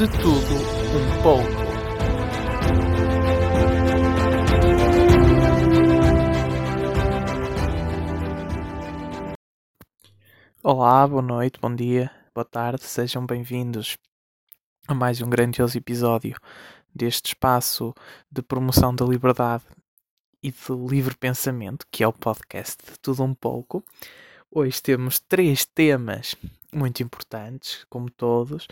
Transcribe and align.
De 0.00 0.08
tudo 0.12 0.54
um 0.96 1.22
pouco. 1.22 1.44
Olá, 10.62 11.06
boa 11.06 11.20
noite, 11.20 11.60
bom 11.60 11.74
dia, 11.74 12.10
boa 12.34 12.46
tarde, 12.46 12.82
sejam 12.82 13.26
bem-vindos 13.26 13.98
a 14.88 14.94
mais 14.94 15.20
um 15.20 15.28
grandioso 15.28 15.76
episódio 15.76 16.34
deste 16.94 17.34
espaço 17.34 17.92
de 18.32 18.40
promoção 18.40 18.94
da 18.94 19.04
liberdade 19.04 19.64
e 20.42 20.50
do 20.50 20.88
livre 20.88 21.14
pensamento, 21.14 21.84
que 21.92 22.02
é 22.02 22.08
o 22.08 22.12
podcast 22.14 22.78
de 22.90 22.98
Tudo 23.00 23.22
Um 23.22 23.34
Pouco. 23.34 23.84
Hoje 24.50 24.80
temos 24.80 25.18
três 25.18 25.66
temas 25.66 26.34
muito 26.74 27.02
importantes, 27.02 27.84
como 27.88 28.10
todos, 28.10 28.66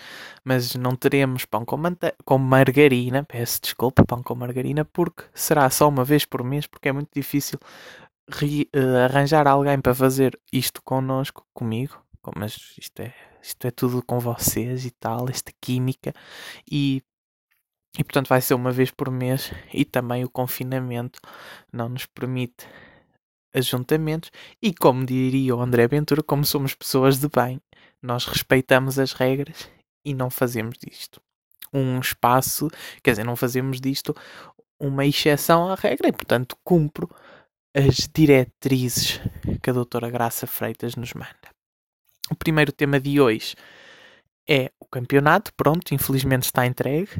mas 0.45 0.75
não 0.75 0.95
teremos 0.96 1.45
pão 1.45 1.64
com, 1.64 1.77
com 2.25 2.39
margarina, 2.39 3.25
peço 3.25 3.61
desculpa, 3.63 4.05
pão 4.05 4.22
com 4.22 4.35
margarina, 4.35 4.85
porque 4.85 5.25
será 5.35 5.68
só 5.71 5.89
uma 5.89 6.05
vez 6.05 6.25
por 6.25 6.45
mês, 6.45 6.67
porque 6.67 6.89
é 6.89 6.93
muito 6.93 7.11
difícil 7.14 7.58
uh, 8.29 9.05
arranjar 9.05 9.46
alguém 9.46 9.81
para 9.81 9.95
fazer 9.95 10.39
isto 10.53 10.82
connosco, 10.82 11.46
comigo, 11.55 12.03
mas 12.36 12.75
isto 12.79 13.00
é, 13.00 13.14
isto 13.43 13.67
é 13.67 13.71
tudo 13.71 14.03
com 14.05 14.19
vocês 14.21 14.85
e 14.85 14.91
tal, 14.91 15.29
esta 15.29 15.53
química, 15.61 16.13
e 16.71 17.03
e 17.99 18.05
portanto 18.05 18.29
vai 18.29 18.41
ser 18.41 18.55
uma 18.55 18.71
vez 18.71 18.91
por 18.91 19.11
mês 19.11 19.50
e 19.72 19.85
também 19.85 20.25
o 20.25 20.30
confinamento 20.30 21.21
não 21.72 21.89
nos 21.89 22.07
permite 22.07 22.67
ajuntamentos 23.55 24.30
e 24.63 24.72
como 24.75 25.05
diria 25.05 25.57
o 25.57 25.61
André 25.61 25.89
Ventura, 25.89 26.22
como 26.22 26.44
somos 26.44 26.75
pessoas 26.75 27.19
de 27.19 27.29
bem, 27.29 27.61
nós 28.02 28.25
respeitamos 28.25 28.98
as 28.98 29.12
regras 29.12 29.70
e 30.04 30.14
não 30.14 30.30
fazemos 30.30 30.76
disto 30.79 31.20
um 31.72 32.00
espaço, 32.00 32.70
quer 33.02 33.11
dizer, 33.11 33.24
não 33.24 33.36
fazemos 33.36 33.80
disto 33.80 34.14
uma 34.80 35.05
exceção 35.05 35.68
à 35.68 35.74
regra 35.74 36.08
e 36.08 36.12
portanto 36.12 36.56
cumpro 36.64 37.10
as 37.74 38.08
diretrizes 38.12 39.20
que 39.62 39.70
a 39.70 39.72
doutora 39.72 40.10
Graça 40.10 40.46
Freitas 40.46 40.96
nos 40.96 41.12
manda. 41.12 41.48
O 42.30 42.34
primeiro 42.34 42.72
tema 42.72 42.98
de 42.98 43.20
hoje 43.20 43.55
é 44.48 44.70
o 44.80 44.86
campeonato, 44.86 45.52
pronto, 45.55 45.94
infelizmente 45.94 46.44
está 46.44 46.66
entregue 46.66 47.10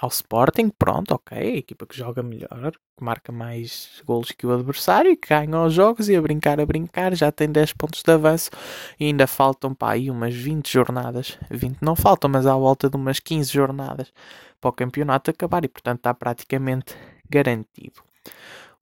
ao 0.00 0.08
Sporting, 0.08 0.70
pronto, 0.70 1.14
ok, 1.14 1.36
a 1.36 1.56
equipa 1.58 1.86
que 1.86 1.94
joga 1.94 2.22
melhor, 2.22 2.72
que 2.72 3.04
marca 3.04 3.30
mais 3.30 4.00
golos 4.06 4.32
que 4.32 4.46
o 4.46 4.52
adversário 4.52 5.10
e 5.10 5.16
que 5.16 5.28
ganha 5.28 5.62
os 5.62 5.74
jogos 5.74 6.08
e 6.08 6.16
a 6.16 6.22
brincar, 6.22 6.58
a 6.58 6.64
brincar, 6.64 7.14
já 7.14 7.30
tem 7.30 7.52
10 7.52 7.74
pontos 7.74 8.02
de 8.02 8.10
avanço 8.10 8.50
e 8.98 9.04
ainda 9.04 9.26
faltam 9.26 9.74
para 9.74 9.92
aí 9.92 10.10
umas 10.10 10.34
20 10.34 10.72
jornadas, 10.72 11.38
20 11.50 11.82
não 11.82 11.94
faltam, 11.94 12.30
mas 12.30 12.46
à 12.46 12.56
volta 12.56 12.88
de 12.88 12.96
umas 12.96 13.20
15 13.20 13.52
jornadas 13.52 14.10
para 14.58 14.70
o 14.70 14.72
campeonato 14.72 15.30
acabar 15.30 15.62
e 15.64 15.68
portanto 15.68 15.98
está 15.98 16.14
praticamente 16.14 16.96
garantido. 17.28 18.02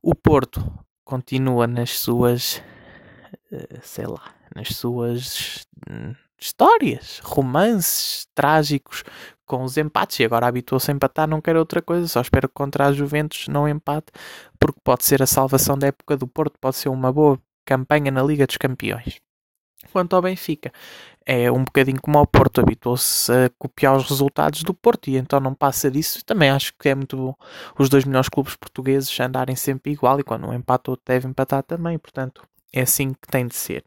O 0.01 0.15
Porto 0.15 0.65
continua 1.05 1.67
nas 1.67 1.99
suas, 1.99 2.63
eh, 3.51 3.81
sei 3.83 4.07
lá, 4.07 4.33
nas 4.55 4.69
suas 4.69 5.67
hum, 5.91 6.15
histórias, 6.39 7.21
romances 7.25 8.29
trágicos 8.37 9.03
com 9.49 9.65
os 9.65 9.77
empates 9.77 10.21
e 10.21 10.25
agora 10.25 10.47
habituou-se 10.47 10.91
a 10.91 10.95
empatar, 10.95 11.27
não 11.27 11.41
quer 11.41 11.57
outra 11.57 11.83
coisa, 11.83 12.07
só 12.07 12.21
espero 12.21 12.49
que 12.49 12.55
contra 12.55 12.87
a 12.87 12.93
Juventus 12.93 13.49
não 13.49 13.69
empate, 13.69 14.13
porque 14.61 14.79
pode 14.85 15.05
ser 15.05 15.23
a 15.23 15.27
salvação 15.27 15.77
da 15.77 15.89
época 15.89 16.17
do 16.17 16.29
Porto, 16.29 16.59
pode 16.61 16.77
ser 16.77 16.89
uma 16.91 17.13
boa 17.13 17.41
campanha 17.65 18.11
na 18.11 18.23
Liga 18.23 18.47
dos 18.47 18.57
Campeões. 18.57 19.21
Quanto 19.93 20.15
ao 20.15 20.23
Benfica, 20.23 20.73
é 21.25 21.51
um 21.51 21.65
bocadinho 21.65 22.01
como 22.01 22.19
ao 22.19 22.27
Porto, 22.27 22.61
habituou-se 22.61 23.31
a 23.33 23.51
copiar 23.59 23.97
os 23.97 24.09
resultados 24.09 24.63
do 24.63 24.75
Porto 24.75 25.09
e 25.09 25.17
então 25.17 25.41
não 25.41 25.55
passa 25.55 25.91
disso. 25.91 26.25
Também 26.25 26.51
acho 26.51 26.73
que 26.79 26.89
é 26.89 26.95
muito 26.95 27.17
bom 27.17 27.35
os 27.79 27.89
dois 27.89 28.05
melhores 28.05 28.29
clubes 28.29 28.57
portugueses 28.57 29.19
andarem 29.21 29.57
sempre 29.57 29.93
igual 29.93 30.21
e 30.21 30.25
quando 30.25 30.47
um 30.47 30.55
empata 30.55 30.91
outro 30.91 31.05
deve 31.07 31.29
empatar 31.29 31.63
também, 31.63 31.99
portanto 31.99 32.43
é 32.73 32.83
assim 32.83 33.13
que 33.13 33.29
tem 33.29 33.47
de 33.47 33.55
ser. 33.55 33.85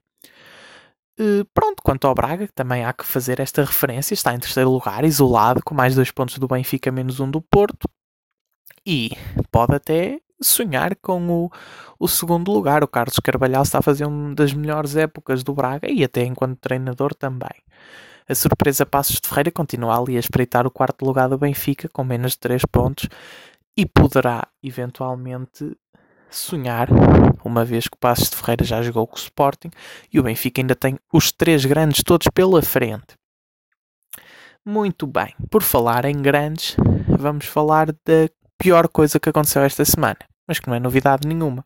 Uh, 1.22 1.46
pronto, 1.54 1.84
quanto 1.84 2.08
ao 2.08 2.16
Braga, 2.16 2.48
também 2.56 2.84
há 2.84 2.92
que 2.92 3.06
fazer 3.06 3.40
esta 3.40 3.64
referência. 3.64 4.16
Está 4.16 4.34
em 4.34 4.40
terceiro 4.40 4.72
lugar, 4.72 5.06
isolado, 5.06 5.62
com 5.64 5.76
mais 5.76 5.94
dois 5.94 6.10
pontos 6.10 6.40
do 6.40 6.48
Benfica, 6.48 6.92
menos 6.92 7.20
um 7.20 7.30
do 7.30 7.40
Porto. 7.40 7.88
E 8.84 9.12
pode 9.52 9.76
até 9.76 10.20
sonhar 10.42 10.96
com 10.96 11.30
o, 11.30 11.52
o 12.00 12.08
segundo 12.08 12.52
lugar. 12.52 12.84
O 12.84 12.88
Carlos 12.88 13.20
Carvalhal 13.24 13.62
está 13.62 13.78
a 13.78 13.84
fazer 13.84 14.06
uma 14.06 14.34
das 14.34 14.52
melhores 14.52 14.96
épocas 14.96 15.44
do 15.44 15.54
Braga 15.54 15.92
e 15.92 16.04
até 16.04 16.24
enquanto 16.26 16.58
treinador 16.60 17.14
também. 17.14 17.62
A 18.28 18.34
surpresa 18.34 18.84
Passos 18.84 19.22
de 19.22 19.28
Ferreira 19.28 19.52
continua 19.52 20.00
ali 20.00 20.18
a 20.18 20.20
espreitar 20.20 20.66
o 20.66 20.72
quarto 20.72 21.06
lugar 21.06 21.30
do 21.30 21.38
Benfica 21.38 21.88
com 21.90 22.04
menos 22.04 22.32
de 22.32 22.40
3 22.40 22.64
pontos 22.66 23.08
e 23.78 23.86
poderá 23.86 24.48
eventualmente 24.64 25.78
sonhar, 26.32 26.88
uma 27.44 27.64
vez 27.64 27.88
que 27.88 27.96
o 27.96 28.00
Passos 28.00 28.30
de 28.30 28.36
Ferreira 28.36 28.64
já 28.64 28.82
jogou 28.82 29.06
com 29.06 29.16
o 29.16 29.20
Sporting 29.20 29.70
e 30.12 30.20
o 30.20 30.24
Benfica 30.24 30.62
ainda 30.62 30.76
tem 30.76 30.98
os 31.14 31.32
três 31.32 31.66
grandes 31.66 32.04
todos 32.04 32.28
pela 32.34 32.62
frente. 32.62 33.16
Muito 34.66 35.06
bem, 35.08 35.34
por 35.50 35.62
falar 35.64 36.06
em 36.06 36.22
grandes, 36.22 36.76
vamos 37.08 37.46
falar 37.46 37.92
da 37.92 38.30
pior 38.58 38.88
coisa 38.88 39.20
que 39.20 39.30
aconteceu 39.30 39.64
esta 39.64 39.84
semana, 39.84 40.20
mas 40.48 40.60
que 40.60 40.68
não 40.68 40.76
é 40.76 40.80
novidade 40.80 41.28
nenhuma. 41.28 41.66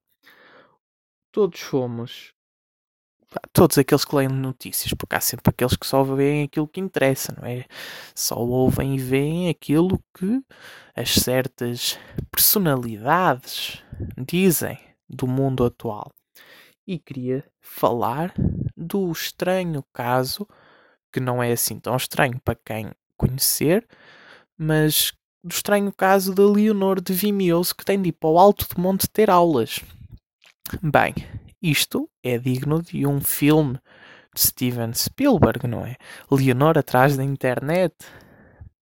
Todos 1.32 1.60
fomos 1.60 2.35
todos 3.54 3.78
aqueles 3.78 4.06
que 4.06 4.16
leem 4.16 4.30
notícias, 4.30 4.94
porque 4.94 5.16
há 5.16 5.22
sempre 5.22 5.50
aqueles 5.50 5.76
que 5.76 5.86
só 5.86 6.04
veem 6.04 6.44
aquilo 6.44 6.68
que 6.68 6.80
interessa, 6.80 7.34
não 7.40 7.48
é? 7.48 7.66
Só 8.14 8.36
ouvem 8.36 8.96
e 8.96 8.98
veem 8.98 9.50
aquilo 9.50 10.00
que 10.18 10.42
as 10.96 11.14
certas 11.14 12.00
personalidades 12.32 13.84
dizem 14.18 14.78
do 15.10 15.28
mundo 15.28 15.64
atual. 15.64 16.12
E 16.88 17.00
queria 17.00 17.44
falar 17.62 18.34
do 18.76 19.12
estranho 19.12 19.84
caso, 19.94 20.48
que 21.12 21.20
não 21.20 21.42
é 21.42 21.52
assim 21.52 21.80
tão 21.80 21.96
estranho 21.96 22.40
para 22.44 22.56
quem 22.56 22.92
conhecer, 23.18 23.88
mas 24.58 25.14
do 25.44 25.54
estranho 25.54 25.92
caso 25.92 26.34
da 26.34 26.44
Leonor 26.44 27.00
de 27.00 27.14
Vimioso 27.14 27.76
que 27.76 27.86
tem 27.86 28.02
de 28.02 28.10
ir 28.10 28.14
para 28.14 28.30
o 28.30 28.40
alto 28.40 28.68
de 28.74 28.82
monte 28.82 29.08
ter 29.08 29.30
aulas. 29.30 29.80
Bem, 30.82 31.14
isto 31.70 32.10
é 32.24 32.38
digno 32.38 32.82
de 32.82 33.06
um 33.08 33.20
filme 33.20 33.80
de 34.34 34.42
Steven 34.42 34.94
Spielberg, 34.94 35.68
não 35.68 35.86
é? 35.86 35.96
Leonor 36.30 36.78
atrás 36.78 37.18
da 37.18 37.24
internet. 37.24 37.96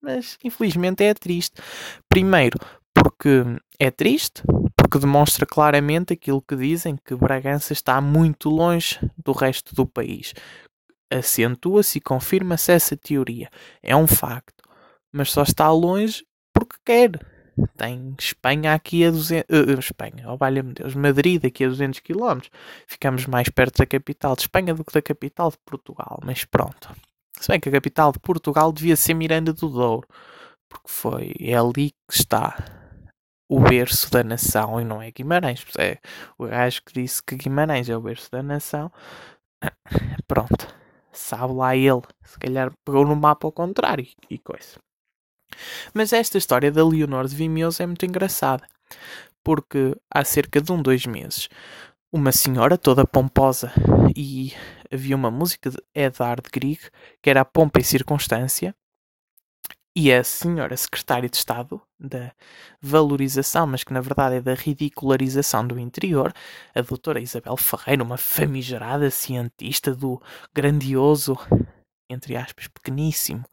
Mas 0.01 0.39
infelizmente 0.43 1.05
é 1.05 1.13
triste. 1.15 1.61
Primeiro, 2.09 2.59
porque 2.95 3.45
é 3.79 3.91
triste, 3.91 4.43
porque 4.77 4.99
demonstra 4.99 5.45
claramente 5.45 6.13
aquilo 6.13 6.43
que 6.43 6.57
dizem 6.57 6.97
que 6.97 7.15
Bragança 7.15 7.73
está 7.73 8.01
muito 8.01 8.49
longe 8.49 8.99
do 9.17 9.33
resto 9.33 9.75
do 9.75 9.87
país. 9.87 10.35
Acentua-se 11.11 11.99
e 11.99 12.01
confirma-se 12.01 12.73
essa 12.73 12.97
teoria. 12.97 13.51
É 13.83 13.95
um 13.95 14.07
facto. 14.07 14.63
Mas 15.13 15.31
só 15.31 15.43
está 15.43 15.71
longe 15.71 16.25
porque 16.55 16.77
quer 16.85 17.21
tem 17.77 18.15
Espanha 18.19 18.75
aqui 18.75 19.05
a 19.05 19.11
200. 19.11 19.47
Uh, 19.49 19.77
uh, 19.77 19.79
Espanha, 19.79 20.31
oh 20.31 20.37
valha-me 20.37 20.73
Deus, 20.73 20.95
Madrid 20.95 21.45
aqui 21.45 21.65
a 21.65 21.69
200 21.69 22.01
km. 22.01 22.41
Ficamos 22.87 23.27
mais 23.27 23.49
perto 23.49 23.79
da 23.79 23.87
capital 23.87 24.35
de 24.35 24.43
Espanha 24.43 24.75
do 24.75 24.85
que 24.85 24.93
da 24.93 25.03
capital 25.03 25.51
de 25.51 25.59
Portugal, 25.65 26.19
mas 26.25 26.45
pronto. 26.45 26.95
Se 27.39 27.49
bem 27.49 27.61
que 27.61 27.69
a 27.69 27.73
capital 27.73 28.13
de 28.13 28.19
Portugal 28.21 28.73
devia 28.73 28.97
ser 28.97 29.15
Miranda 29.15 29.53
do 29.53 29.69
Douro, 29.69 30.07
porque 30.69 30.89
foi 30.89 31.35
é 31.41 31.55
ali 31.55 31.91
que 32.09 32.15
está 32.15 32.57
o 33.49 33.61
berço 33.61 34.11
da 34.11 34.25
nação 34.25 34.81
e 34.81 34.85
não 34.85 35.03
é 35.03 35.11
Guimarães. 35.11 35.65
É 35.79 35.99
o 36.39 36.47
gajo 36.47 36.83
que 36.85 36.95
disse 36.95 37.23
que 37.23 37.37
Guimarães 37.37 37.89
é 37.89 37.97
o 37.97 38.01
berço 38.01 38.31
da 38.31 38.43
nação. 38.43 38.91
Pronto, 40.27 40.75
sabe 41.13 41.53
lá 41.53 41.77
ele. 41.77 42.03
Se 42.25 42.39
calhar 42.39 42.73
pegou 42.85 43.07
no 43.07 43.15
mapa 43.15 43.47
ao 43.47 43.53
contrário 43.53 44.07
e 44.31 44.39
coisa. 44.39 44.79
Mas 45.95 46.13
esta 46.13 46.39
história 46.39 46.71
da 46.71 46.87
Leonor 46.87 47.27
de 47.27 47.37
Vimioso 47.37 47.83
é 47.83 47.87
muito 47.87 48.07
engraçada, 48.07 48.67
porque 49.43 49.97
há 50.11 50.25
cerca 50.25 50.61
de 50.61 50.73
um, 50.73 50.81
dois 50.81 51.07
meses, 51.07 51.49
uma 52.13 52.33
senhora 52.33 52.77
toda 52.77 53.07
pomposa 53.07 53.73
e 54.15 54.53
havia 54.93 55.17
uma 55.17 55.31
música 55.31 55.71
de 55.71 55.79
Edard 55.95 56.43
Grieg 56.53 56.81
que 57.23 57.31
era 57.31 57.41
a 57.41 57.45
Pompa 57.45 57.81
e 57.81 57.85
Circunstância 57.85 58.75
e 59.95 60.13
a 60.13 60.25
senhora 60.25 60.77
secretária 60.77 61.29
de 61.29 61.37
Estado 61.37 61.81
da 61.99 62.33
valorização, 62.81 63.67
mas 63.67 63.85
que 63.85 63.93
na 63.93 64.01
verdade 64.01 64.37
é 64.37 64.41
da 64.41 64.55
ridicularização 64.55 65.67
do 65.67 65.79
interior, 65.79 66.33
a 66.75 66.81
doutora 66.81 67.21
Isabel 67.21 67.57
Ferreira, 67.57 68.03
uma 68.03 68.17
famigerada 68.17 69.11
cientista 69.11 69.95
do 69.95 70.21
grandioso, 70.55 71.37
entre 72.11 72.37
aspas, 72.37 72.69
pequeníssimo 72.69 73.45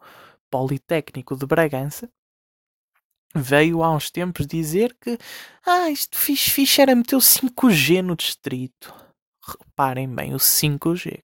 Politécnico 0.50 1.36
de 1.36 1.46
Bragança, 1.46 2.10
veio 3.36 3.84
há 3.84 3.96
uns 3.96 4.10
tempos 4.10 4.48
dizer 4.48 4.96
que 5.00 5.18
ah, 5.66 5.90
isto 5.90 6.18
fixe, 6.18 6.50
fixe 6.50 6.82
era 6.82 6.96
meter 6.96 7.16
o 7.16 7.20
5G 7.20 8.02
no 8.02 8.16
distrito. 8.16 8.94
Reparem 9.46 10.14
bem, 10.14 10.34
o 10.34 10.38
5G. 10.38 11.22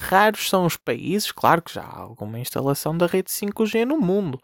Raros 0.00 0.48
são 0.48 0.64
os 0.64 0.76
países, 0.76 1.32
claro 1.32 1.60
que 1.60 1.74
já 1.74 1.82
há 1.82 1.98
alguma 1.98 2.38
instalação 2.38 2.96
da 2.96 3.06
rede 3.06 3.30
5G 3.30 3.84
no 3.84 3.98
mundo, 3.98 4.40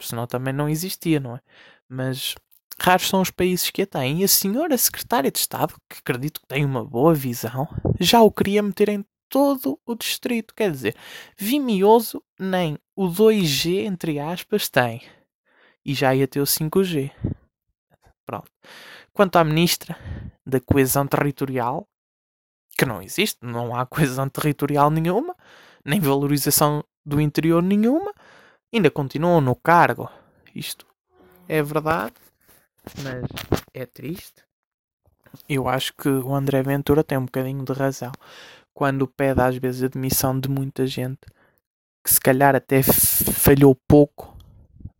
senão 0.00 0.26
também 0.26 0.52
não 0.52 0.68
existia, 0.68 1.18
não 1.18 1.36
é? 1.36 1.40
Mas 1.88 2.34
raros 2.78 3.08
são 3.08 3.20
os 3.20 3.30
países 3.30 3.70
que 3.70 3.82
a 3.82 3.86
têm. 3.86 4.20
E 4.20 4.24
a 4.24 4.28
senhora 4.28 4.76
secretária 4.76 5.30
de 5.30 5.38
Estado, 5.38 5.74
que 5.88 5.98
acredito 5.98 6.40
que 6.40 6.46
tem 6.46 6.64
uma 6.64 6.84
boa 6.84 7.14
visão, 7.14 7.66
já 7.98 8.20
o 8.20 8.30
queria 8.30 8.62
meter 8.62 8.88
em 8.88 9.04
todo 9.30 9.80
o 9.86 9.94
distrito. 9.94 10.54
Quer 10.54 10.70
dizer, 10.72 10.96
Vimioso 11.38 12.22
nem 12.38 12.76
o 12.94 13.08
2G, 13.08 13.86
entre 13.86 14.18
aspas, 14.18 14.68
tem. 14.68 15.00
E 15.82 15.94
já 15.94 16.14
ia 16.14 16.28
ter 16.28 16.40
o 16.40 16.46
5G. 16.46 17.10
Pronto. 18.26 18.50
Quanto 19.14 19.36
à 19.36 19.44
ministra 19.44 19.96
da 20.44 20.60
Coesão 20.60 21.06
Territorial, 21.06 21.88
que 22.76 22.84
não 22.84 23.00
existe, 23.02 23.38
não 23.42 23.74
há 23.74 23.84
coesão 23.86 24.28
territorial 24.28 24.90
nenhuma, 24.90 25.34
nem 25.84 26.00
valorização 26.00 26.84
do 27.04 27.20
interior 27.20 27.62
nenhuma, 27.62 28.12
ainda 28.72 28.90
continuam 28.90 29.40
no 29.40 29.54
cargo. 29.54 30.08
Isto 30.54 30.86
é 31.48 31.62
verdade, 31.62 32.14
mas 33.02 33.24
é 33.74 33.84
triste. 33.84 34.44
Eu 35.48 35.68
acho 35.68 35.92
que 35.94 36.08
o 36.08 36.34
André 36.34 36.62
Ventura 36.62 37.04
tem 37.04 37.18
um 37.18 37.24
bocadinho 37.24 37.64
de 37.64 37.72
razão 37.72 38.12
quando 38.74 39.06
pede 39.06 39.40
às 39.40 39.56
vezes 39.56 39.82
a 39.82 39.88
demissão 39.88 40.38
de 40.38 40.48
muita 40.48 40.86
gente 40.86 41.20
que 42.02 42.12
se 42.12 42.20
calhar 42.20 42.54
até 42.56 42.82
falhou 42.82 43.74
pouco, 43.86 44.36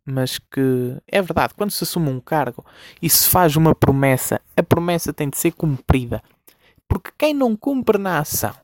mas 0.05 0.39
que 0.39 0.97
é 1.07 1.23
verdade, 1.23 1.55
quando 1.55 1.71
se 1.71 1.85
assume 1.85 2.11
um 2.11 2.21
cargo 2.21 2.65
e 3.01 3.09
se 3.09 3.29
faz 3.29 3.57
uma 3.57 3.75
promessa, 3.75 4.41
a 4.57 4.63
promessa 4.63 5.13
tem 5.13 5.31
de 5.31 5.39
ser 5.39 5.53
cumprida. 5.53 6.23
Porque 6.89 7.11
quem 7.17 7.33
não 7.33 7.57
cumpre 7.57 7.97
na 7.97 8.19
ação 8.19 8.55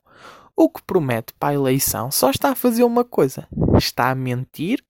o 0.57 0.67
que 0.67 0.81
promete 0.81 1.33
para 1.35 1.49
a 1.49 1.53
eleição 1.53 2.09
só 2.09 2.31
está 2.31 2.49
a 2.49 2.55
fazer 2.55 2.83
uma 2.83 3.05
coisa: 3.05 3.47
está 3.77 4.09
a 4.09 4.15
mentir 4.15 4.83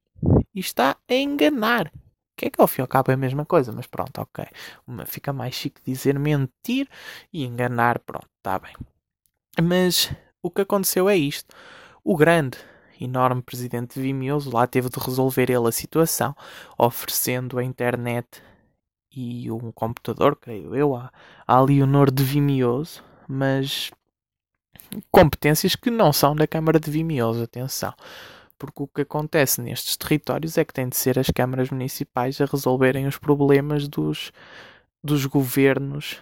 e 0.56 0.60
está 0.62 0.96
a 1.08 1.14
enganar. 1.14 1.92
Que 2.38 2.46
é 2.46 2.50
que 2.50 2.62
ao 2.62 2.68
fim 2.68 2.82
e 2.82 2.84
ao 2.84 2.88
cabo 2.88 3.12
é 3.12 3.16
a 3.16 3.18
mesma 3.18 3.46
coisa, 3.46 3.72
mas 3.72 3.86
pronto, 3.88 4.22
ok. 4.22 4.46
Uma 4.88 5.06
fica 5.06 5.34
mais 5.34 5.56
chique 5.56 5.82
dizer 5.86 6.18
mentir 6.18 6.88
e 7.34 7.44
enganar, 7.44 8.00
pronto, 8.00 8.30
está 8.38 8.58
bem. 8.60 8.74
Mas 9.62 10.12
o 10.42 10.52
que 10.52 10.62
aconteceu 10.62 11.10
é 11.10 11.16
isto. 11.16 11.56
O 12.04 12.16
grande, 12.16 12.58
enorme 13.02 13.42
presidente 13.42 14.00
Vimioso 14.00 14.54
lá 14.54 14.68
teve 14.68 14.90
de 14.90 15.00
resolver 15.00 15.50
ele 15.50 15.68
a 15.68 15.72
situação, 15.72 16.36
oferecendo 16.78 17.58
a 17.58 17.64
internet 17.64 18.42
e 19.12 19.50
um 19.52 19.72
computador, 19.72 20.36
creio 20.36 20.76
eu, 20.76 20.96
à, 20.96 21.12
à 21.46 21.60
Leonor 21.60 22.12
de 22.12 22.24
Vimioso, 22.24 23.04
mas 23.28 23.92
competências 25.12 25.76
que 25.76 25.90
não 25.90 26.14
são 26.14 26.36
da 26.36 26.48
Câmara 26.48 26.80
de 26.80 26.92
Vimioso, 26.92 27.44
atenção. 27.44 27.94
Porque 28.60 28.84
o 28.84 28.88
que 28.88 29.02
acontece 29.02 29.62
nestes 29.62 29.98
territórios 29.98 30.58
é 30.58 30.66
que 30.66 30.74
tem 30.74 30.88
de 30.88 30.98
ser 30.98 31.20
as 31.20 31.28
câmaras 31.28 31.70
municipais 31.70 32.40
a 32.42 32.46
resolverem 32.46 33.08
os 33.08 33.18
problemas 33.18 33.88
dos, 33.88 34.32
dos 35.04 35.26
governos 35.26 36.22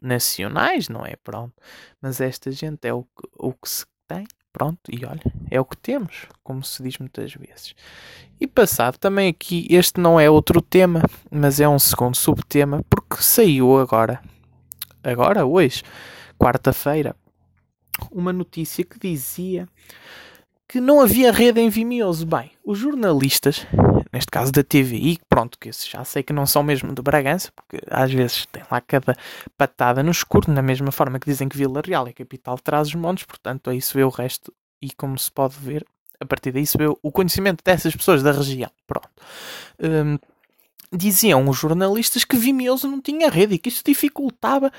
nacionais, 0.00 0.88
não 0.88 1.04
é? 1.04 1.16
Pronto. 1.16 1.54
Mas 2.00 2.20
esta 2.20 2.50
gente 2.50 2.86
é 2.86 2.92
o 2.92 3.02
que, 3.02 3.28
o 3.38 3.52
que 3.52 3.68
se 3.68 3.84
tem, 4.06 4.26
pronto, 4.52 4.80
e 4.90 5.04
olha, 5.04 5.22
é 5.50 5.60
o 5.60 5.64
que 5.64 5.76
temos, 5.76 6.26
como 6.42 6.62
se 6.62 6.82
diz 6.82 6.98
muitas 6.98 7.34
vezes. 7.34 7.74
E 8.40 8.46
passado 8.46 8.98
também 8.98 9.28
aqui, 9.28 9.66
este 9.70 10.00
não 10.00 10.18
é 10.18 10.28
outro 10.28 10.60
tema, 10.60 11.02
mas 11.30 11.60
é 11.60 11.68
um 11.68 11.78
segundo 11.78 12.16
subtema, 12.16 12.84
porque 12.88 13.22
saiu 13.22 13.78
agora, 13.78 14.22
agora, 15.02 15.44
hoje, 15.44 15.82
quarta-feira, 16.38 17.16
uma 18.10 18.32
notícia 18.32 18.84
que 18.84 18.98
dizia 18.98 19.68
que 20.68 20.80
não 20.80 21.00
havia 21.00 21.30
rede 21.30 21.60
em 21.60 21.68
Vimioso. 21.68 22.26
Bem, 22.26 22.50
os 22.64 22.78
jornalistas, 22.78 23.66
neste 24.14 24.30
caso 24.30 24.50
da 24.52 24.62
TVI, 24.62 25.18
pronto, 25.28 25.58
que 25.58 25.70
já 25.72 26.04
sei 26.04 26.22
que 26.22 26.32
não 26.32 26.46
são 26.46 26.62
mesmo 26.62 26.94
de 26.94 27.02
Bragança, 27.02 27.52
porque 27.54 27.84
às 27.90 28.12
vezes 28.12 28.46
tem 28.46 28.62
lá 28.70 28.80
cada 28.80 29.16
patada 29.58 30.02
no 30.02 30.10
escuro, 30.10 30.52
na 30.52 30.62
mesma 30.62 30.90
forma 30.90 31.18
que 31.18 31.28
dizem 31.28 31.48
que 31.48 31.56
Vila 31.56 31.82
Real 31.84 32.06
é 32.06 32.12
capital 32.12 32.56
de 32.56 32.62
Trás-os-Montes, 32.62 33.24
portanto 33.24 33.68
aí 33.70 33.80
se 33.82 33.92
vê 33.92 34.04
o 34.04 34.08
resto 34.08 34.54
e 34.80 34.90
como 34.92 35.18
se 35.18 35.30
pode 35.30 35.56
ver, 35.58 35.84
a 36.20 36.24
partir 36.24 36.52
daí 36.52 36.66
se 36.66 36.78
vê 36.78 36.86
o 36.86 37.12
conhecimento 37.12 37.62
dessas 37.64 37.94
pessoas 37.94 38.22
da 38.22 38.32
região. 38.32 38.70
Pronto. 38.86 39.10
Hum, 39.82 40.18
diziam 40.92 41.48
os 41.48 41.58
jornalistas 41.58 42.24
que 42.24 42.36
Vimioso 42.36 42.88
não 42.88 43.00
tinha 43.00 43.28
rede 43.28 43.54
e 43.54 43.58
que 43.58 43.68
isso 43.68 43.82
dificultava 43.84 44.70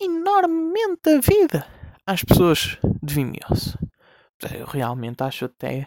enormemente 0.00 1.10
a 1.10 1.20
vida 1.20 1.66
às 2.06 2.24
pessoas 2.24 2.76
de 3.02 3.14
Vimioso 3.14 3.78
eu 4.48 4.66
realmente 4.66 5.22
acho 5.22 5.44
até. 5.44 5.86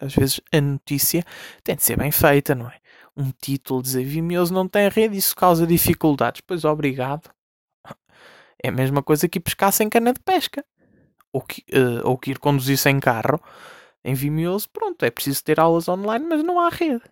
Às 0.00 0.14
vezes 0.14 0.40
a 0.52 0.60
notícia 0.60 1.24
tem 1.62 1.76
de 1.76 1.82
ser 1.82 1.96
bem 1.96 2.10
feita, 2.10 2.54
não 2.54 2.68
é? 2.68 2.78
Um 3.16 3.30
título 3.30 3.82
dizer 3.82 4.04
Vimioso 4.04 4.52
não 4.52 4.66
tem 4.68 4.88
rede, 4.88 5.16
isso 5.16 5.34
causa 5.36 5.66
dificuldades. 5.66 6.40
Pois 6.40 6.64
obrigado. 6.64 7.30
É 8.62 8.68
a 8.68 8.72
mesma 8.72 9.02
coisa 9.02 9.28
que 9.28 9.38
pescar 9.38 9.72
sem 9.72 9.88
cana 9.88 10.12
de 10.12 10.20
pesca. 10.20 10.64
Ou 11.32 11.42
que, 11.42 11.64
uh, 11.72 12.08
ou 12.08 12.16
que 12.16 12.30
ir 12.30 12.38
conduzir 12.38 12.78
sem 12.78 12.98
carro. 12.98 13.40
Em 14.04 14.14
Vimioso, 14.14 14.68
pronto, 14.70 15.04
é 15.04 15.10
preciso 15.10 15.42
ter 15.42 15.58
aulas 15.58 15.88
online, 15.88 16.26
mas 16.28 16.42
não 16.42 16.60
há 16.60 16.68
rede. 16.68 17.02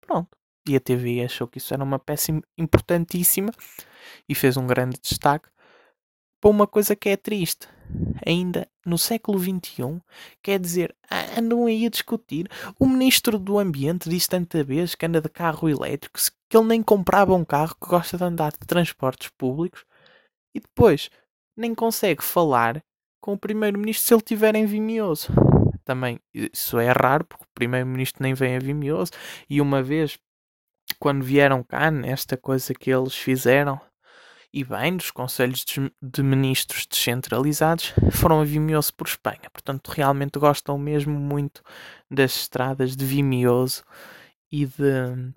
Pronto. 0.00 0.36
E 0.68 0.76
a 0.76 0.80
TV 0.80 1.24
achou 1.24 1.48
que 1.48 1.58
isso 1.58 1.74
era 1.74 1.82
uma 1.82 1.98
peça 1.98 2.32
importantíssima 2.56 3.52
e 4.28 4.34
fez 4.34 4.56
um 4.56 4.66
grande 4.66 4.98
destaque 5.00 5.48
para 6.40 6.50
uma 6.50 6.66
coisa 6.66 6.94
que 6.94 7.08
é 7.08 7.16
triste 7.16 7.68
ainda 8.26 8.66
no 8.84 8.98
século 8.98 9.38
XXI, 9.38 10.00
quer 10.42 10.58
dizer, 10.58 10.94
andam 11.36 11.66
aí 11.66 11.86
a 11.86 11.90
discutir. 11.90 12.48
O 12.78 12.86
ministro 12.86 13.38
do 13.38 13.58
Ambiente 13.58 14.08
disse 14.08 14.28
tanta 14.28 14.62
vez 14.64 14.94
que 14.94 15.06
anda 15.06 15.20
de 15.20 15.28
carro 15.28 15.68
elétrico, 15.68 16.18
que 16.48 16.56
ele 16.56 16.66
nem 16.66 16.82
comprava 16.82 17.34
um 17.34 17.44
carro, 17.44 17.74
que 17.80 17.88
gosta 17.88 18.16
de 18.16 18.24
andar 18.24 18.52
de 18.52 18.66
transportes 18.66 19.30
públicos, 19.38 19.84
e 20.54 20.60
depois 20.60 21.10
nem 21.56 21.74
consegue 21.74 22.22
falar 22.22 22.82
com 23.20 23.34
o 23.34 23.38
primeiro-ministro 23.38 24.06
se 24.06 24.14
ele 24.14 24.20
estiver 24.20 24.54
em 24.54 24.66
Vimioso. 24.66 25.28
Também 25.84 26.18
isso 26.34 26.78
é 26.78 26.90
raro, 26.90 27.24
porque 27.24 27.44
o 27.44 27.54
primeiro-ministro 27.54 28.22
nem 28.22 28.34
vem 28.34 28.56
a 28.56 28.58
Vimioso, 28.58 29.12
e 29.48 29.60
uma 29.60 29.82
vez, 29.82 30.18
quando 30.98 31.24
vieram 31.24 31.62
cá, 31.62 31.90
nesta 31.90 32.36
coisa 32.36 32.74
que 32.74 32.90
eles 32.90 33.14
fizeram, 33.14 33.80
e 34.52 34.62
bem 34.62 34.96
dos 34.96 35.10
conselhos 35.10 35.64
de 36.00 36.22
ministros 36.22 36.86
descentralizados 36.86 37.94
foram 38.10 38.40
a 38.40 38.44
Vimioso 38.44 38.92
por 38.94 39.06
Espanha. 39.06 39.48
Portanto, 39.50 39.88
realmente 39.88 40.38
gostam 40.38 40.76
mesmo 40.76 41.18
muito 41.18 41.62
das 42.10 42.36
estradas 42.36 42.94
de 42.94 43.04
Vimioso 43.04 43.82
e 44.50 44.66
de, 44.66 45.32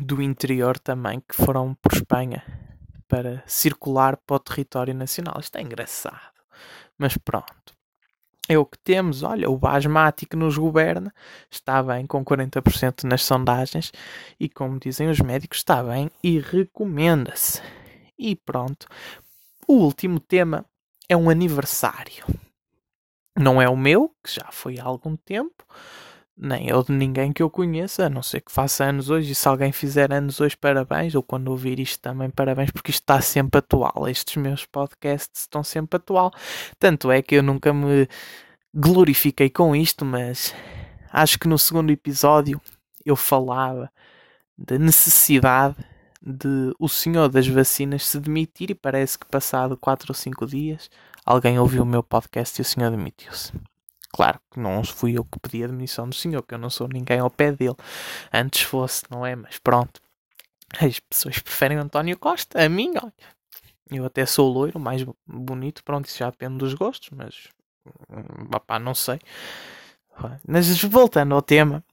do 0.00 0.20
interior 0.20 0.78
também, 0.78 1.20
que 1.20 1.36
foram 1.36 1.74
por 1.74 1.92
Espanha 1.92 2.42
para 3.06 3.44
circular 3.46 4.16
para 4.16 4.36
o 4.36 4.40
território 4.40 4.94
nacional. 4.94 5.36
Isto 5.38 5.56
é 5.58 5.62
engraçado, 5.62 6.34
mas 6.98 7.16
pronto. 7.16 7.72
É 8.48 8.58
o 8.58 8.66
que 8.66 8.78
temos. 8.78 9.22
Olha, 9.22 9.48
o 9.48 9.56
Basmático 9.56 10.36
nos 10.36 10.58
governa, 10.58 11.14
está 11.50 11.82
bem 11.82 12.04
com 12.04 12.22
40% 12.22 13.04
nas 13.04 13.22
sondagens 13.22 13.90
e, 14.38 14.50
como 14.50 14.78
dizem 14.78 15.08
os 15.08 15.20
médicos, 15.20 15.58
está 15.58 15.82
bem 15.82 16.10
e 16.22 16.40
recomenda-se. 16.40 17.62
E 18.18 18.36
pronto. 18.36 18.86
O 19.66 19.74
último 19.74 20.20
tema 20.20 20.64
é 21.08 21.16
um 21.16 21.30
aniversário. 21.30 22.24
Não 23.36 23.60
é 23.60 23.68
o 23.68 23.76
meu, 23.76 24.14
que 24.22 24.32
já 24.32 24.48
foi 24.52 24.78
há 24.78 24.84
algum 24.84 25.16
tempo, 25.16 25.64
nem 26.36 26.68
é 26.68 26.76
o 26.76 26.82
de 26.82 26.92
ninguém 26.92 27.32
que 27.32 27.42
eu 27.42 27.50
conheça, 27.50 28.06
a 28.06 28.10
não 28.10 28.22
ser 28.22 28.40
que 28.40 28.52
faça 28.52 28.84
anos 28.84 29.10
hoje. 29.10 29.32
E 29.32 29.34
se 29.34 29.46
alguém 29.48 29.72
fizer 29.72 30.12
anos 30.12 30.40
hoje, 30.40 30.56
parabéns. 30.56 31.14
Ou 31.14 31.22
quando 31.22 31.48
ouvir 31.48 31.78
isto 31.78 32.00
também, 32.00 32.30
parabéns, 32.30 32.70
porque 32.70 32.90
isto 32.90 33.02
está 33.02 33.20
sempre 33.20 33.58
atual. 33.58 34.08
Estes 34.08 34.36
meus 34.36 34.64
podcasts 34.66 35.42
estão 35.42 35.62
sempre 35.62 35.96
atual. 35.96 36.32
Tanto 36.78 37.10
é 37.10 37.22
que 37.22 37.36
eu 37.36 37.42
nunca 37.42 37.72
me 37.72 38.08
glorifiquei 38.74 39.48
com 39.48 39.74
isto, 39.76 40.04
mas 40.04 40.54
acho 41.12 41.38
que 41.38 41.48
no 41.48 41.58
segundo 41.58 41.90
episódio 41.90 42.60
eu 43.04 43.14
falava 43.14 43.90
da 44.58 44.78
necessidade 44.78 45.76
de 46.26 46.74
o 46.78 46.88
senhor 46.88 47.28
das 47.28 47.46
vacinas 47.46 48.06
se 48.06 48.18
demitir 48.18 48.70
e 48.70 48.74
parece 48.74 49.18
que 49.18 49.26
passado 49.26 49.76
4 49.76 50.06
ou 50.10 50.14
5 50.14 50.46
dias 50.46 50.90
alguém 51.24 51.58
ouviu 51.58 51.82
o 51.82 51.86
meu 51.86 52.02
podcast 52.02 52.58
e 52.60 52.62
o 52.62 52.64
senhor 52.64 52.90
demitiu-se. 52.90 53.52
Claro 54.10 54.40
que 54.50 54.60
não 54.60 54.84
fui 54.84 55.18
eu 55.18 55.24
que 55.24 55.38
pedi 55.40 55.64
a 55.64 55.66
demissão 55.66 56.08
do 56.08 56.14
senhor, 56.14 56.42
que 56.42 56.54
eu 56.54 56.58
não 56.58 56.70
sou 56.70 56.88
ninguém 56.88 57.18
ao 57.18 57.30
pé 57.30 57.50
dele. 57.50 57.74
Antes 58.32 58.62
fosse, 58.62 59.02
não 59.10 59.26
é? 59.26 59.34
Mas 59.34 59.58
pronto. 59.58 60.00
As 60.80 61.00
pessoas 61.00 61.38
preferem 61.40 61.78
António 61.78 62.16
Costa. 62.16 62.64
A 62.64 62.68
mim, 62.68 62.92
olha. 62.96 63.12
Eu 63.90 64.04
até 64.04 64.24
sou 64.24 64.52
loiro, 64.52 64.78
mais 64.78 65.04
bonito. 65.26 65.82
Pronto, 65.84 66.06
isso 66.06 66.18
já 66.18 66.30
depende 66.30 66.58
dos 66.58 66.74
gostos, 66.74 67.10
mas. 67.10 67.48
Papá, 68.50 68.78
não 68.78 68.94
sei. 68.94 69.18
Mas 70.46 70.80
voltando 70.84 71.34
ao 71.34 71.42
tema. 71.42 71.84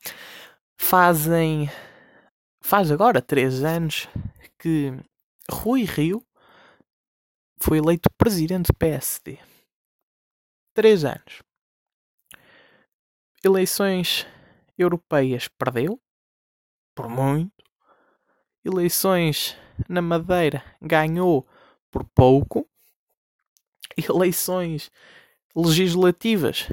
Fazem 0.78 1.70
faz 2.62 2.92
agora 2.92 3.22
três 3.22 3.64
anos 3.64 4.08
que 4.58 4.94
Rui 5.50 5.84
Rio 5.84 6.26
foi 7.60 7.80
eleito 7.80 8.10
presidente 8.18 8.68
do 8.68 8.74
PSD. 8.76 9.40
três 10.74 11.04
anos. 11.04 11.42
Eleições 13.44 14.26
europeias 14.78 15.48
perdeu, 15.48 16.00
por 16.96 17.10
muito. 17.10 17.52
Eleições 18.64 19.58
na 19.90 20.02
Madeira 20.02 20.64
ganhou 20.82 21.46
por 21.90 22.04
pouco. 22.16 22.68
Eleições 23.98 24.92
legislativas 25.56 26.68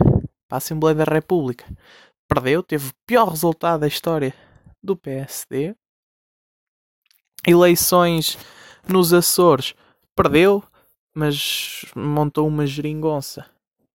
para 0.46 0.56
a 0.56 0.58
Assembleia 0.58 0.94
da 0.94 1.04
República 1.04 1.64
perdeu, 2.28 2.62
teve 2.62 2.90
o 2.90 2.94
pior 3.06 3.28
resultado 3.28 3.80
da 3.80 3.88
história 3.88 4.34
do 4.88 4.96
PSD. 4.96 5.76
Eleições 7.46 8.38
nos 8.88 9.12
Açores 9.12 9.74
perdeu, 10.16 10.64
mas 11.14 11.84
montou 11.94 12.48
uma 12.48 12.66
geringonça 12.66 13.46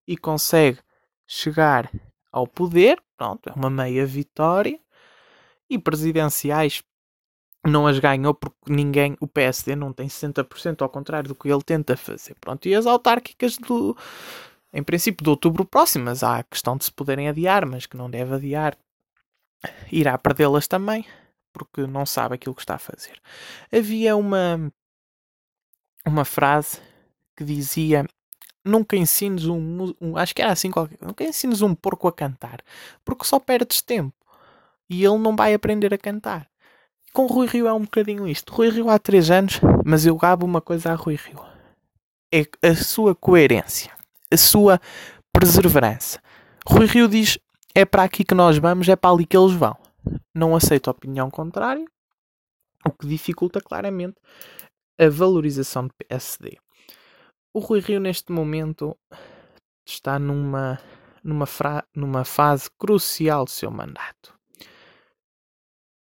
e 0.06 0.16
consegue 0.16 0.78
chegar 1.26 1.90
ao 2.30 2.46
poder. 2.46 3.02
Pronto, 3.16 3.48
é 3.48 3.52
uma 3.52 3.68
meia 3.68 4.06
vitória. 4.06 4.78
E 5.68 5.78
presidenciais 5.78 6.82
não 7.66 7.86
as 7.86 7.98
ganhou 7.98 8.34
porque 8.34 8.70
ninguém, 8.70 9.16
o 9.20 9.26
PSD 9.26 9.74
não 9.74 9.92
tem 9.92 10.06
60% 10.06 10.82
ao 10.82 10.88
contrário 10.88 11.28
do 11.28 11.34
que 11.34 11.48
ele 11.48 11.62
tenta 11.62 11.96
fazer. 11.96 12.36
Pronto, 12.40 12.68
e 12.68 12.74
as 12.74 12.86
autárquicas 12.86 13.56
do, 13.56 13.96
em 14.72 14.82
princípio 14.82 15.24
de 15.24 15.30
outubro 15.30 15.64
próximo, 15.64 16.04
mas 16.04 16.22
há 16.22 16.38
a 16.38 16.44
questão 16.44 16.76
de 16.76 16.84
se 16.84 16.92
poderem 16.92 17.28
adiar, 17.28 17.66
mas 17.66 17.86
que 17.86 17.96
não 17.96 18.10
deve 18.10 18.34
adiar, 18.34 18.76
irá 19.90 20.16
perdê-las 20.18 20.66
também, 20.66 21.04
porque 21.52 21.86
não 21.86 22.04
sabe 22.04 22.34
aquilo 22.34 22.54
que 22.54 22.62
está 22.62 22.74
a 22.74 22.78
fazer. 22.78 23.20
Havia 23.72 24.16
uma, 24.16 24.72
uma 26.06 26.24
frase 26.24 26.80
que 27.36 27.44
dizia 27.44 28.06
nunca 28.64 28.96
ensines 28.96 29.44
um, 29.46 29.94
um, 30.00 30.16
acho 30.16 30.34
que 30.34 30.40
era 30.40 30.52
assim 30.52 30.70
qualquer, 30.70 30.98
nunca 31.00 31.22
ensines 31.22 31.60
um 31.60 31.74
porco 31.74 32.08
a 32.08 32.12
cantar, 32.12 32.62
porque 33.04 33.24
só 33.24 33.38
perdes 33.38 33.82
tempo 33.82 34.14
e 34.88 35.04
ele 35.04 35.18
não 35.18 35.36
vai 35.36 35.54
aprender 35.54 35.92
a 35.92 35.98
cantar. 35.98 36.48
Com 37.12 37.26
Rui 37.26 37.46
Rio 37.46 37.68
é 37.68 37.72
um 37.72 37.82
bocadinho 37.82 38.26
isto. 38.26 38.52
Rui 38.52 38.70
Rio 38.70 38.90
há 38.90 38.98
3 38.98 39.30
anos, 39.30 39.60
mas 39.84 40.04
eu 40.04 40.16
gabo 40.16 40.44
uma 40.44 40.60
coisa 40.60 40.92
a 40.92 40.94
Rui 40.94 41.16
Rio. 41.16 41.40
É 42.32 42.44
a 42.68 42.74
sua 42.74 43.14
coerência, 43.14 43.92
a 44.30 44.36
sua 44.36 44.80
perseverança. 45.32 46.20
Rui 46.66 46.86
Rio 46.86 47.06
diz: 47.06 47.38
é 47.74 47.84
para 47.84 48.04
aqui 48.04 48.24
que 48.24 48.34
nós 48.34 48.56
vamos, 48.58 48.88
é 48.88 48.94
para 48.94 49.10
ali 49.10 49.26
que 49.26 49.36
eles 49.36 49.52
vão. 49.52 49.76
Não 50.32 50.54
aceita 50.54 50.90
a 50.90 50.92
opinião 50.92 51.30
contrária, 51.30 51.84
o 52.86 52.92
que 52.92 53.06
dificulta 53.06 53.60
claramente 53.60 54.16
a 54.98 55.08
valorização 55.08 55.88
do 55.88 55.94
PSD. 55.94 56.58
O 57.52 57.58
Rui 57.58 57.80
Rio, 57.80 57.98
neste 57.98 58.30
momento, 58.30 58.96
está 59.84 60.18
numa, 60.18 60.80
numa, 61.22 61.46
fra, 61.46 61.84
numa 61.94 62.24
fase 62.24 62.70
crucial 62.78 63.44
do 63.44 63.50
seu 63.50 63.70
mandato. 63.70 64.38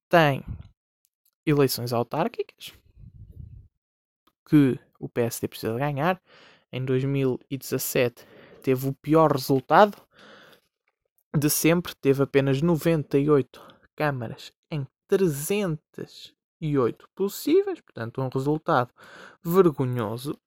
Tem 0.08 0.44
eleições 1.44 1.92
autárquicas 1.92 2.72
que 4.48 4.78
o 5.00 5.08
PSD 5.08 5.48
precisa 5.48 5.76
ganhar. 5.76 6.20
Em 6.72 6.84
2017 6.84 8.26
teve 8.62 8.88
o 8.88 8.92
pior 8.94 9.32
resultado 9.32 9.96
de 11.36 11.50
sempre, 11.50 11.94
teve 11.94 12.22
apenas 12.22 12.62
98 12.62 13.60
câmaras 13.94 14.52
em 14.70 14.86
308 15.08 17.08
possíveis, 17.14 17.80
portanto, 17.80 18.20
um 18.20 18.28
resultado 18.28 18.92
vergonhoso 19.42 20.38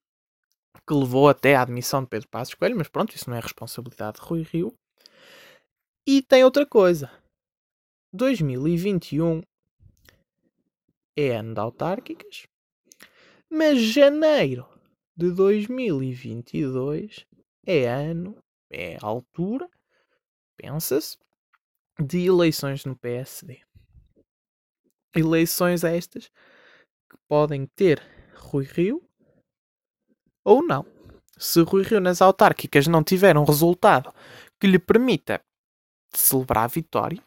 que 0.87 0.93
levou 0.93 1.29
até 1.29 1.55
à 1.55 1.61
admissão 1.61 2.03
de 2.03 2.09
Pedro 2.09 2.27
Passos 2.29 2.55
Coelho, 2.55 2.77
mas 2.77 2.87
pronto, 2.87 3.15
isso 3.15 3.29
não 3.29 3.37
é 3.37 3.39
responsabilidade 3.39 4.19
de 4.19 4.25
Rui 4.25 4.43
Rio. 4.43 4.73
E 6.07 6.21
tem 6.21 6.43
outra 6.43 6.65
coisa. 6.65 7.11
2021 8.13 9.41
é 11.15 11.35
ano 11.35 11.53
de 11.53 11.59
autárquicas, 11.59 12.47
mas 13.49 13.79
janeiro 13.79 14.67
de 15.15 15.31
2022 15.31 17.25
é 17.65 17.87
ano, 17.87 18.37
é 18.71 18.97
altura, 19.01 19.69
pensa-se, 20.59 21.17
de 21.97 22.25
eleições 22.25 22.83
no 22.83 22.95
PSD. 22.95 23.61
Eleições 25.15 25.83
estas 25.83 26.25
que 27.09 27.17
podem 27.27 27.65
ter 27.65 28.01
Rui 28.35 28.65
Rio 28.65 29.01
ou 30.43 30.61
não. 30.61 30.85
Se 31.37 31.61
Rui 31.61 31.83
Rio 31.83 32.01
nas 32.01 32.21
autárquicas 32.21 32.87
não 32.87 33.03
tiver 33.03 33.37
um 33.37 33.45
resultado 33.45 34.13
que 34.59 34.67
lhe 34.67 34.77
permita 34.77 35.41
celebrar 36.13 36.65
a 36.65 36.67
vitória, 36.67 37.23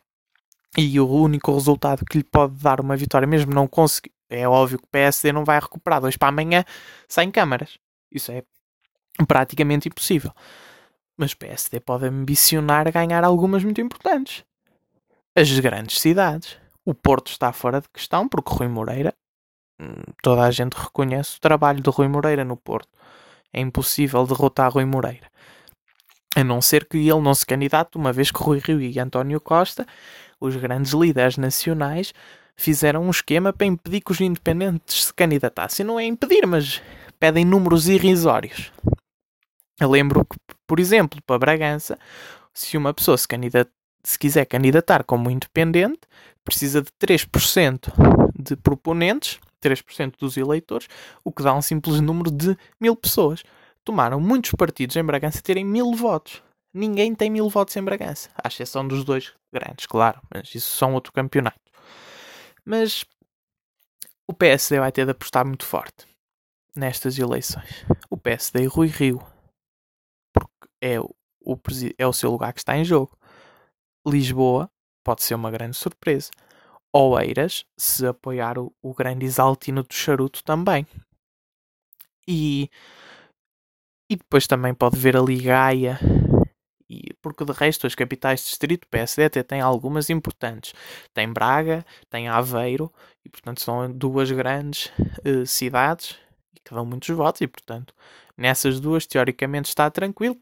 e 0.77 0.99
o 0.99 1.07
único 1.07 1.53
resultado 1.53 2.05
que 2.05 2.19
lhe 2.19 2.25
pode 2.25 2.55
dar 2.55 2.81
uma 2.81 2.97
vitória, 2.97 3.27
mesmo 3.27 3.53
não 3.53 3.67
conseguir, 3.67 4.13
é 4.31 4.49
óbvio 4.49 4.79
que 4.79 4.85
o 4.85 4.89
PSD 4.89 5.31
não 5.31 5.45
vai 5.45 5.61
recuperar 5.61 6.01
dois 6.01 6.17
para 6.17 6.29
amanhã 6.29 6.65
sem 7.07 7.31
câmaras. 7.31 7.79
Isso 8.11 8.33
é 8.33 8.43
praticamente 9.27 9.89
impossível. 9.89 10.33
Mas 11.23 11.35
PSD 11.35 11.79
pode 11.79 12.05
ambicionar 12.05 12.91
ganhar 12.91 13.23
algumas 13.23 13.63
muito 13.63 13.81
importantes. 13.81 14.43
As 15.37 15.57
grandes 15.61 16.01
cidades. 16.01 16.57
O 16.85 16.95
Porto 16.95 17.29
está 17.29 17.53
fora 17.53 17.81
de 17.81 17.89
questão 17.91 18.27
porque 18.29 18.53
Rui 18.53 18.67
Moreira, 18.67 19.15
hum, 19.81 20.03
toda 20.21 20.43
a 20.43 20.51
gente 20.51 20.73
reconhece 20.73 21.37
o 21.37 21.41
trabalho 21.41 21.81
de 21.81 21.89
Rui 21.91 22.09
Moreira 22.09 22.45
no 22.45 22.57
Porto. 22.57 22.89
É 23.53 23.61
impossível 23.61 24.27
derrotar 24.27 24.73
Rui 24.73 24.85
Moreira. 24.85 25.31
A 26.35 26.43
não 26.43 26.61
ser 26.61 26.87
que 26.87 26.97
ele 26.97 27.21
não 27.21 27.35
se 27.35 27.47
candidate, 27.47 27.97
uma 27.97 28.13
vez 28.13 28.33
que 28.33 28.43
Rui 28.43 28.59
Rio 28.59 28.81
e 28.81 28.99
António 28.99 29.41
Costa, 29.41 29.87
os 30.41 30.57
grandes 30.57 30.93
líderes 30.93 31.37
nacionais, 31.37 32.13
fizeram 32.57 33.05
um 33.05 33.11
esquema 33.11 33.53
para 33.53 33.69
impedir 33.69 34.01
que 34.01 34.11
os 34.11 34.21
independentes 34.21 35.05
se 35.05 35.15
candidatassem. 35.15 35.87
Não 35.87 36.01
é 36.01 36.05
impedir, 36.05 36.45
mas 36.49 36.83
pedem 37.21 37.45
números 37.45 37.87
irrisórios. 37.87 38.73
Eu 39.83 39.91
lembro 39.91 40.25
que, 40.25 40.37
por 40.73 40.81
exemplo, 40.81 41.21
para 41.27 41.39
Bragança, 41.39 41.99
se 42.55 42.79
uma 42.79 42.95
pessoa 42.95 43.19
se, 43.19 43.27
se 44.03 44.19
quiser 44.19 44.47
candidatar 44.47 45.05
como 45.05 45.31
independente, 45.31 46.01
precisa 46.43 46.81
de 46.81 46.89
3% 46.93 47.93
de 48.35 48.57
proponentes 48.57 49.39
3% 49.63 50.15
dos 50.19 50.39
eleitores, 50.39 50.89
o 51.23 51.31
que 51.31 51.43
dá 51.43 51.53
um 51.53 51.61
simples 51.61 52.01
número 52.01 52.31
de 52.31 52.57
mil 52.81 52.97
pessoas. 52.97 53.43
Tomaram 53.85 54.19
muitos 54.19 54.53
partidos 54.53 54.97
em 54.97 55.05
Bragança 55.05 55.43
terem 55.43 55.63
mil 55.63 55.93
votos. 55.93 56.43
Ninguém 56.73 57.15
tem 57.15 57.29
mil 57.29 57.51
votos 57.51 57.77
em 57.77 57.83
Bragança, 57.83 58.31
à 58.43 58.49
exceção 58.49 58.89
dos 58.89 59.05
dois 59.05 59.35
grandes, 59.53 59.85
claro, 59.85 60.23
mas 60.35 60.55
isso 60.55 60.75
são 60.75 60.95
outro 60.95 61.13
campeonato. 61.13 61.61
Mas 62.65 63.05
o 64.27 64.33
PSD 64.33 64.81
vai 64.81 64.91
ter 64.91 65.05
de 65.05 65.11
apostar 65.11 65.45
muito 65.45 65.67
forte 65.67 66.07
nestas 66.75 67.19
eleições. 67.19 67.85
O 68.09 68.17
PSD 68.17 68.63
e 68.63 68.67
Rui 68.67 68.87
Rio, 68.87 69.23
é 70.83 71.01
o, 71.01 71.15
é 71.97 72.07
o 72.07 72.13
seu 72.13 72.31
lugar 72.31 72.53
que 72.53 72.59
está 72.61 72.77
em 72.77 72.85
jogo. 72.85 73.17
Lisboa 74.07 74.69
pode 75.05 75.23
ser 75.23 75.37
uma 75.37 75.51
grande 75.51 75.77
surpresa. 75.77 76.31
Oeiras 76.93 77.65
se 77.79 78.05
apoiar 78.07 78.59
o, 78.59 78.75
o 78.83 78.93
grande 78.93 79.25
Exaltino 79.25 79.83
do 79.83 79.95
Charuto 79.95 80.43
também. 80.43 80.87
E, 82.27 82.69
e 84.11 84.17
depois 84.17 84.47
também 84.47 84.75
pode 84.75 84.99
ver 84.99 85.17
ali 85.17 85.41
Gaia, 85.41 85.99
e, 86.89 87.15
porque 87.23 87.45
de 87.45 87.53
resto 87.53 87.87
as 87.87 87.95
capitais 87.95 88.41
de 88.41 88.47
distrito 88.47 88.87
PSD 88.89 89.25
até 89.25 89.43
tem 89.43 89.61
algumas 89.61 90.11
importantes. 90.11 90.75
Tem 91.15 91.33
Braga, 91.33 91.85
tem 92.11 92.29
Aveiro, 92.29 92.93
e 93.25 93.31
portanto 93.31 93.61
são 93.61 93.91
duas 93.91 94.31
grandes 94.31 94.87
uh, 95.27 95.47
cidades 95.47 96.19
que 96.65 96.75
dão 96.75 96.85
muitos 96.85 97.09
votos, 97.17 97.41
e 97.41 97.49
portanto 97.49 97.95
nessas 98.37 98.79
duas 98.81 99.07
teoricamente 99.07 99.69
está 99.69 99.91
tranquilo. 99.91 100.39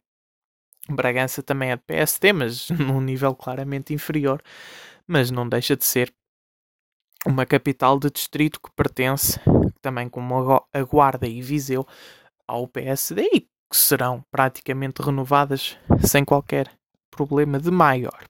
Bragança 0.91 1.43
também 1.43 1.71
é 1.71 1.77
de 1.77 1.83
PSD, 1.83 2.33
mas 2.33 2.69
num 2.71 3.01
nível 3.01 3.35
claramente 3.35 3.95
inferior, 3.95 4.43
mas 5.07 5.31
não 5.31 5.49
deixa 5.49 5.77
de 5.77 5.85
ser 5.85 6.13
uma 7.27 7.45
capital 7.45 7.99
de 7.99 8.11
distrito 8.11 8.61
que 8.61 8.71
pertence, 8.71 9.39
também 9.81 10.09
como 10.09 10.65
a 10.73 10.83
Guarda 10.83 11.27
e 11.27 11.43
Viseu, 11.43 11.87
ao 12.47 12.67
PSD 12.67 13.23
e 13.33 13.41
que 13.41 13.77
serão 13.77 14.25
praticamente 14.31 15.01
renovadas 15.03 15.79
sem 16.07 16.25
qualquer 16.25 16.71
problema 17.11 17.59
de 17.61 17.71
maior. 17.71 18.25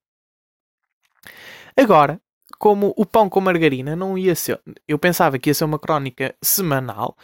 Agora, 1.77 2.21
como 2.59 2.93
o 2.97 3.07
pão 3.07 3.29
com 3.29 3.41
margarina 3.41 3.97
não 3.97 4.19
ia 4.19 4.35
ser. 4.35 4.61
Eu 4.87 4.99
pensava 4.99 5.39
que 5.39 5.49
ia 5.49 5.55
ser 5.55 5.65
uma 5.65 5.79
crónica 5.79 6.35
semanal, 6.43 7.17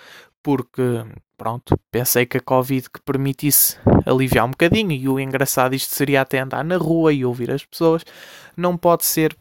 porque, 0.46 1.04
pronto, 1.36 1.76
pensei 1.90 2.24
que 2.24 2.36
a 2.36 2.40
Covid 2.40 2.88
que 2.88 3.02
permitisse 3.02 3.76
aliviar 4.06 4.46
um 4.46 4.52
bocadinho, 4.52 4.92
e 4.92 5.08
o 5.08 5.18
engraçado 5.18 5.74
isto 5.74 5.92
seria 5.92 6.20
até 6.20 6.38
andar 6.38 6.64
na 6.64 6.76
rua 6.76 7.12
e 7.12 7.24
ouvir 7.24 7.50
as 7.50 7.64
pessoas, 7.64 8.04
não 8.56 8.76
pode 8.76 9.04
ser 9.04 9.36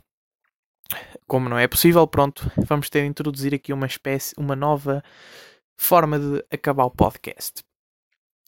como 1.28 1.48
não 1.48 1.60
é 1.60 1.68
possível, 1.68 2.08
pronto, 2.08 2.52
vamos 2.58 2.90
ter 2.90 3.02
de 3.02 3.08
introduzir 3.08 3.54
aqui 3.54 3.72
uma 3.72 3.86
espécie, 3.86 4.34
uma 4.36 4.56
nova 4.56 5.04
forma 5.78 6.18
de 6.18 6.44
acabar 6.52 6.86
o 6.86 6.90
podcast. 6.92 7.64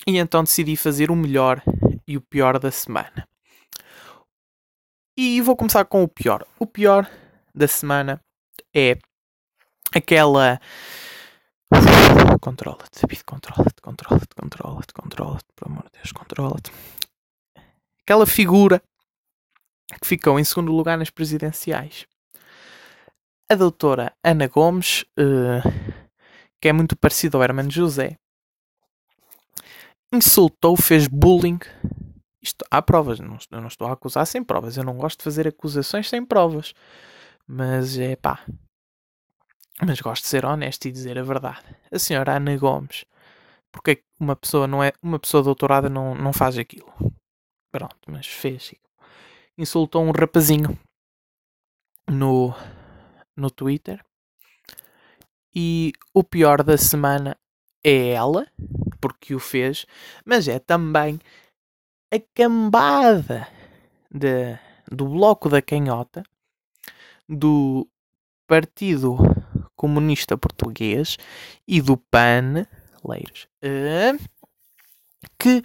E 0.07 0.17
então 0.17 0.43
decidi 0.43 0.75
fazer 0.75 1.11
o 1.11 1.15
melhor 1.15 1.61
e 2.07 2.17
o 2.17 2.21
pior 2.21 2.57
da 2.57 2.71
semana. 2.71 3.27
E 5.15 5.39
vou 5.41 5.55
começar 5.55 5.85
com 5.85 6.01
o 6.01 6.07
pior. 6.07 6.43
O 6.57 6.65
pior 6.65 7.07
da 7.53 7.67
semana 7.67 8.19
é 8.73 8.97
aquela. 9.93 10.59
Controla-te, 12.41 13.01
David, 13.01 13.23
controla-te, 13.25 13.81
controla-te, 13.81 14.35
controla-te, 14.35 14.93
controla-te, 14.93 15.45
por 15.55 15.67
amor 15.67 15.83
de 15.85 15.99
Deus, 15.99 16.11
controla-te. 16.11 16.71
Aquela 18.01 18.25
figura 18.25 18.81
que 20.01 20.07
ficou 20.07 20.39
em 20.39 20.43
segundo 20.43 20.71
lugar 20.71 20.97
nas 20.97 21.09
presidenciais. 21.09 22.05
A 23.49 23.55
doutora 23.55 24.13
Ana 24.23 24.47
Gomes, 24.47 25.03
uh, 25.17 25.61
que 26.61 26.69
é 26.69 26.73
muito 26.73 26.95
parecida 26.95 27.37
ao 27.37 27.43
Hermano 27.43 27.71
José, 27.71 28.17
insultou, 30.13 30.75
fez 30.77 31.07
bullying. 31.07 31.59
Isto, 32.41 32.65
há 32.71 32.81
provas, 32.81 33.19
não, 33.19 33.37
eu 33.51 33.61
não 33.61 33.67
estou 33.67 33.87
a 33.87 33.93
acusar 33.93 34.25
sem 34.25 34.43
provas. 34.43 34.77
Eu 34.77 34.83
não 34.83 34.97
gosto 34.97 35.19
de 35.19 35.23
fazer 35.23 35.47
acusações 35.47 36.09
sem 36.09 36.25
provas. 36.25 36.73
Mas 37.45 37.97
é 37.97 38.15
pá. 38.15 38.45
Mas 39.85 40.01
gosto 40.01 40.23
de 40.23 40.29
ser 40.29 40.45
honesto 40.45 40.85
e 40.85 40.91
dizer 40.91 41.17
a 41.19 41.23
verdade. 41.23 41.63
A 41.91 41.99
senhora 41.99 42.35
Ana 42.35 42.57
Gomes, 42.57 43.05
porque 43.71 44.03
uma 44.19 44.35
pessoa 44.35 44.67
não 44.67 44.83
é 44.83 44.91
uma 45.01 45.19
pessoa 45.19 45.43
doutorada 45.43 45.89
não, 45.89 46.15
não 46.15 46.33
faz 46.33 46.57
aquilo. 46.57 46.91
Pronto, 47.71 47.97
mas 48.07 48.25
fez. 48.25 48.73
Insultou 49.57 50.03
um 50.03 50.11
rapazinho 50.11 50.77
no, 52.09 52.53
no 53.35 53.51
Twitter. 53.51 54.03
E 55.53 55.93
o 56.13 56.23
pior 56.23 56.63
da 56.63 56.77
semana 56.77 57.37
é 57.83 58.09
ela, 58.09 58.47
porque 58.99 59.35
o 59.35 59.39
fez, 59.39 59.85
mas 60.25 60.47
é 60.47 60.59
também 60.59 61.19
a 62.13 62.19
cambada 62.33 63.47
de, 64.09 64.57
do 64.91 65.07
Bloco 65.07 65.49
da 65.49 65.61
Canhota, 65.61 66.23
do 67.27 67.87
Partido 68.47 69.17
Comunista 69.77 70.35
Português 70.35 71.17
e 71.65 71.79
do 71.79 71.95
PAN, 71.95 72.65
Leiros, 73.07 73.47
uh, 73.63 74.21
que 75.39 75.63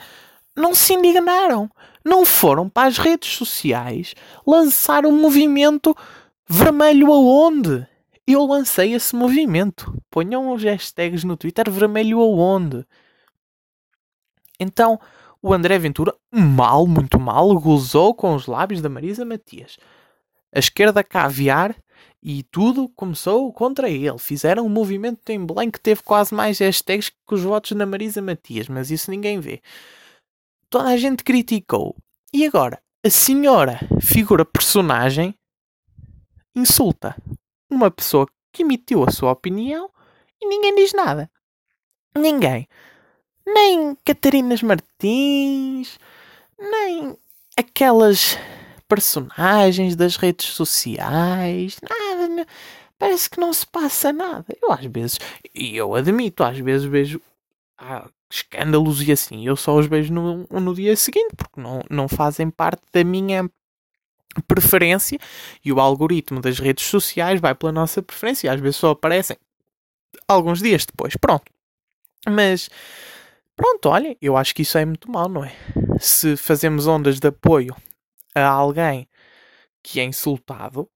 não 0.54 0.74
se 0.74 0.94
indignaram, 0.94 1.68
não 2.04 2.24
foram 2.24 2.68
para 2.68 2.88
as 2.88 2.98
redes 2.98 3.30
sociais 3.30 4.14
lançar 4.46 5.06
um 5.06 5.18
movimento 5.20 5.96
vermelho 6.48 7.10
aonde? 7.12 7.86
Eu 8.26 8.44
lancei 8.44 8.94
esse 8.94 9.16
movimento. 9.16 9.92
Ponham 10.10 10.52
os 10.52 10.62
hashtags 10.62 11.24
no 11.24 11.36
Twitter 11.36 11.70
vermelho 11.70 12.20
aonde? 12.20 12.86
Então, 14.60 15.00
o 15.42 15.52
André 15.52 15.76
Ventura, 15.78 16.14
mal, 16.30 16.86
muito 16.86 17.18
mal, 17.18 17.58
gozou 17.58 18.14
com 18.14 18.34
os 18.34 18.46
lábios 18.46 18.80
da 18.80 18.88
Marisa 18.88 19.24
Matias. 19.24 19.76
A 20.54 20.58
esquerda 20.58 21.02
caviar 21.02 21.74
e 22.22 22.42
tudo 22.44 22.88
começou 22.90 23.52
contra 23.52 23.90
ele. 23.90 24.16
Fizeram 24.18 24.66
um 24.66 24.68
movimento 24.68 25.28
em 25.30 25.44
Belém 25.44 25.70
que 25.70 25.80
teve 25.80 26.02
quase 26.02 26.34
mais 26.34 26.58
hashtags 26.58 27.08
que 27.08 27.34
os 27.34 27.42
votos 27.42 27.72
da 27.72 27.84
Marisa 27.86 28.22
Matias, 28.22 28.68
mas 28.68 28.90
isso 28.90 29.10
ninguém 29.10 29.40
vê. 29.40 29.60
Toda 30.70 30.88
a 30.88 30.96
gente 30.96 31.24
criticou. 31.24 31.96
E 32.32 32.46
agora, 32.46 32.80
a 33.04 33.10
senhora, 33.10 33.80
figura 34.00 34.44
personagem, 34.44 35.34
insulta 36.54 37.16
uma 37.68 37.90
pessoa 37.90 38.26
que 38.52 38.62
emitiu 38.62 39.04
a 39.04 39.10
sua 39.10 39.32
opinião 39.32 39.90
e 40.40 40.46
ninguém 40.46 40.74
diz 40.76 40.92
nada. 40.92 41.30
Ninguém 42.14 42.68
nem 43.46 43.96
Catarinas 44.04 44.62
Martins, 44.62 45.98
nem 46.58 47.16
aquelas 47.56 48.38
personagens 48.88 49.96
das 49.96 50.16
redes 50.16 50.46
sociais, 50.46 51.78
nada, 51.82 52.11
parece 52.98 53.28
que 53.28 53.40
não 53.40 53.52
se 53.52 53.66
passa 53.66 54.12
nada. 54.12 54.46
Eu 54.60 54.72
às 54.72 54.84
vezes, 54.84 55.18
e 55.54 55.76
eu 55.76 55.94
admito, 55.94 56.44
às 56.44 56.58
vezes 56.58 56.86
vejo 56.86 57.20
ah, 57.78 58.08
escândalos 58.30 59.02
e 59.02 59.12
assim, 59.12 59.46
eu 59.46 59.56
só 59.56 59.76
os 59.76 59.86
vejo 59.86 60.12
no, 60.12 60.46
no 60.48 60.74
dia 60.74 60.96
seguinte, 60.96 61.34
porque 61.36 61.60
não, 61.60 61.82
não 61.90 62.08
fazem 62.08 62.50
parte 62.50 62.82
da 62.92 63.04
minha 63.04 63.48
preferência 64.48 65.18
e 65.64 65.72
o 65.72 65.80
algoritmo 65.80 66.40
das 66.40 66.58
redes 66.58 66.86
sociais 66.86 67.40
vai 67.40 67.54
pela 67.54 67.72
nossa 67.72 68.02
preferência 68.02 68.46
e 68.46 68.50
às 68.50 68.60
vezes 68.60 68.76
só 68.76 68.90
aparecem 68.90 69.36
alguns 70.26 70.60
dias 70.60 70.86
depois. 70.86 71.16
Pronto. 71.16 71.44
Mas 72.26 72.70
Pronto, 73.56 73.88
olha, 73.88 74.16
eu 74.20 74.36
acho 74.36 74.54
que 74.54 74.62
isso 74.62 74.78
é 74.78 74.84
muito 74.84 75.10
mal, 75.10 75.28
não 75.28 75.44
é? 75.44 75.54
Se 76.00 76.36
fazemos 76.36 76.86
ondas 76.86 77.20
de 77.20 77.28
apoio 77.28 77.76
a 78.34 78.44
alguém 78.44 79.08
que 79.82 80.00
é 80.00 80.04
insultado, 80.04 80.88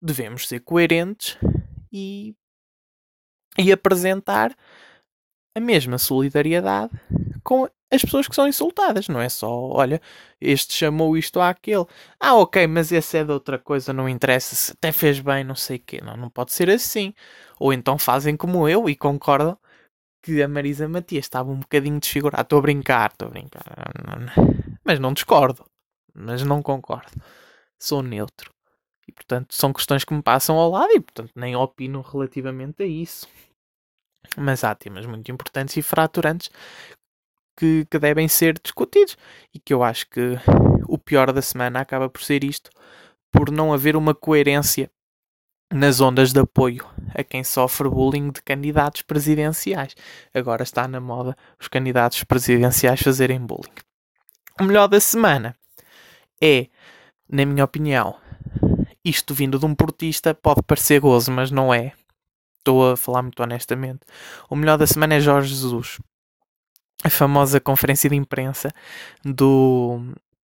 devemos 0.00 0.46
ser 0.46 0.60
coerentes 0.60 1.36
e, 1.92 2.34
e 3.58 3.72
apresentar 3.72 4.56
a 5.54 5.60
mesma 5.60 5.98
solidariedade 5.98 6.92
com 7.42 7.68
as 7.90 8.02
pessoas 8.02 8.28
que 8.28 8.34
são 8.34 8.46
insultadas. 8.46 9.08
Não 9.08 9.20
é 9.20 9.28
só, 9.28 9.48
olha, 9.48 10.00
este 10.40 10.74
chamou 10.74 11.16
isto 11.16 11.40
àquele. 11.40 11.86
Ah, 12.20 12.36
ok, 12.36 12.66
mas 12.66 12.92
esse 12.92 13.18
é 13.18 13.24
de 13.24 13.32
outra 13.32 13.58
coisa, 13.58 13.92
não 13.92 14.08
interessa. 14.08 14.54
Se 14.54 14.72
até 14.72 14.92
fez 14.92 15.20
bem, 15.20 15.44
não 15.44 15.54
sei 15.54 15.78
o 15.78 15.80
quê. 15.80 16.00
Não, 16.02 16.16
não 16.16 16.30
pode 16.30 16.52
ser 16.52 16.70
assim. 16.70 17.14
Ou 17.58 17.72
então 17.72 17.98
fazem 17.98 18.36
como 18.36 18.68
eu 18.68 18.88
e 18.88 18.96
concordam 18.96 19.58
que 20.22 20.42
a 20.42 20.48
Marisa 20.48 20.88
Matias 20.88 21.24
estava 21.24 21.50
um 21.50 21.60
bocadinho 21.60 21.98
desfigurada. 22.00 22.42
Estou 22.42 22.58
a 22.58 22.62
brincar, 22.62 23.10
estou 23.10 23.28
a 23.28 23.30
brincar. 23.30 23.64
Mas 24.84 24.98
não 24.98 25.12
discordo. 25.12 25.64
Mas 26.14 26.42
não 26.42 26.62
concordo. 26.62 27.12
Sou 27.78 28.02
neutro. 28.02 28.57
E 29.08 29.12
portanto 29.12 29.54
são 29.54 29.72
questões 29.72 30.04
que 30.04 30.12
me 30.12 30.22
passam 30.22 30.56
ao 30.56 30.70
lado 30.70 30.92
e 30.92 31.00
portanto 31.00 31.32
nem 31.34 31.56
opino 31.56 32.02
relativamente 32.02 32.82
a 32.82 32.86
isso. 32.86 33.26
Mas 34.36 34.62
há 34.62 34.74
temas 34.74 35.06
muito 35.06 35.30
importantes 35.32 35.76
e 35.76 35.82
fraturantes 35.82 36.50
que, 37.56 37.86
que 37.90 37.98
devem 37.98 38.28
ser 38.28 38.58
discutidos. 38.62 39.16
E 39.54 39.58
que 39.58 39.72
eu 39.72 39.82
acho 39.82 40.08
que 40.08 40.38
o 40.86 40.98
pior 40.98 41.32
da 41.32 41.42
semana 41.42 41.80
acaba 41.80 42.08
por 42.08 42.22
ser 42.22 42.44
isto, 42.44 42.70
por 43.32 43.50
não 43.50 43.72
haver 43.72 43.96
uma 43.96 44.14
coerência 44.14 44.90
nas 45.72 46.00
ondas 46.00 46.32
de 46.32 46.40
apoio 46.40 46.86
a 47.14 47.22
quem 47.22 47.44
sofre 47.44 47.88
bullying 47.88 48.30
de 48.30 48.42
candidatos 48.42 49.02
presidenciais. 49.02 49.94
Agora 50.32 50.62
está 50.62 50.86
na 50.86 51.00
moda 51.00 51.36
os 51.60 51.68
candidatos 51.68 52.22
presidenciais 52.24 53.00
fazerem 53.00 53.40
bullying. 53.40 53.74
O 54.60 54.64
melhor 54.64 54.88
da 54.88 55.00
semana 55.00 55.54
é, 56.40 56.68
na 57.28 57.44
minha 57.44 57.64
opinião, 57.64 58.16
isto 59.04 59.34
vindo 59.34 59.58
de 59.58 59.66
um 59.66 59.74
portista 59.74 60.34
pode 60.34 60.62
parecer 60.62 61.00
gozo, 61.00 61.30
mas 61.30 61.50
não 61.50 61.72
é. 61.72 61.92
Estou 62.58 62.92
a 62.92 62.96
falar 62.96 63.22
muito 63.22 63.42
honestamente. 63.42 64.00
O 64.50 64.56
melhor 64.56 64.76
da 64.76 64.86
semana 64.86 65.14
é 65.14 65.20
Jorge 65.20 65.54
Jesus. 65.54 65.98
A 67.04 67.10
famosa 67.10 67.60
conferência 67.60 68.10
de 68.10 68.16
imprensa 68.16 68.72
do 69.24 70.00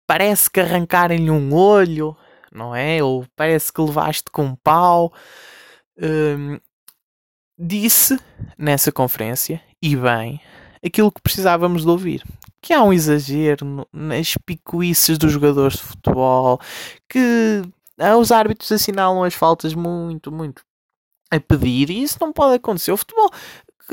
parece 0.06 0.50
que 0.50 0.60
arrancarem-lhe 0.60 1.30
um 1.30 1.54
olho 1.54 2.16
não 2.52 2.74
é? 2.74 3.02
Ou 3.02 3.24
parece 3.36 3.72
que 3.72 3.80
levaste 3.80 4.30
com 4.30 4.44
um 4.44 4.56
pau. 4.56 5.12
Um, 5.98 6.58
disse 7.58 8.18
nessa 8.56 8.90
conferência, 8.90 9.62
e 9.82 9.94
bem, 9.94 10.40
aquilo 10.84 11.12
que 11.12 11.20
precisávamos 11.20 11.82
de 11.82 11.88
ouvir. 11.88 12.24
Que 12.60 12.72
há 12.72 12.82
um 12.82 12.92
exagero 12.92 13.86
nas 13.92 14.34
picuices 14.44 15.16
dos 15.16 15.32
jogadores 15.32 15.76
de 15.76 15.82
futebol, 15.82 16.60
que 17.08 17.62
os 18.18 18.32
árbitros 18.32 18.70
assinalam 18.72 19.22
as 19.22 19.34
faltas 19.34 19.74
muito, 19.74 20.32
muito 20.32 20.62
a 21.30 21.38
pedir, 21.38 21.90
e 21.90 22.02
isso 22.02 22.18
não 22.20 22.32
pode 22.32 22.56
acontecer. 22.56 22.92
O 22.92 22.96
futebol, 22.96 23.30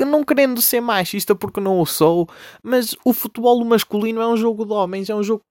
não 0.00 0.24
querendo 0.24 0.60
ser 0.60 0.80
machista 0.80 1.34
porque 1.34 1.60
não 1.60 1.80
o 1.80 1.86
sou, 1.86 2.28
mas 2.62 2.96
o 3.04 3.12
futebol 3.12 3.62
masculino 3.64 4.20
é 4.20 4.26
um 4.26 4.36
jogo 4.36 4.64
de 4.64 4.72
homens, 4.72 5.08
é 5.08 5.14
um 5.14 5.22
jogo 5.22 5.42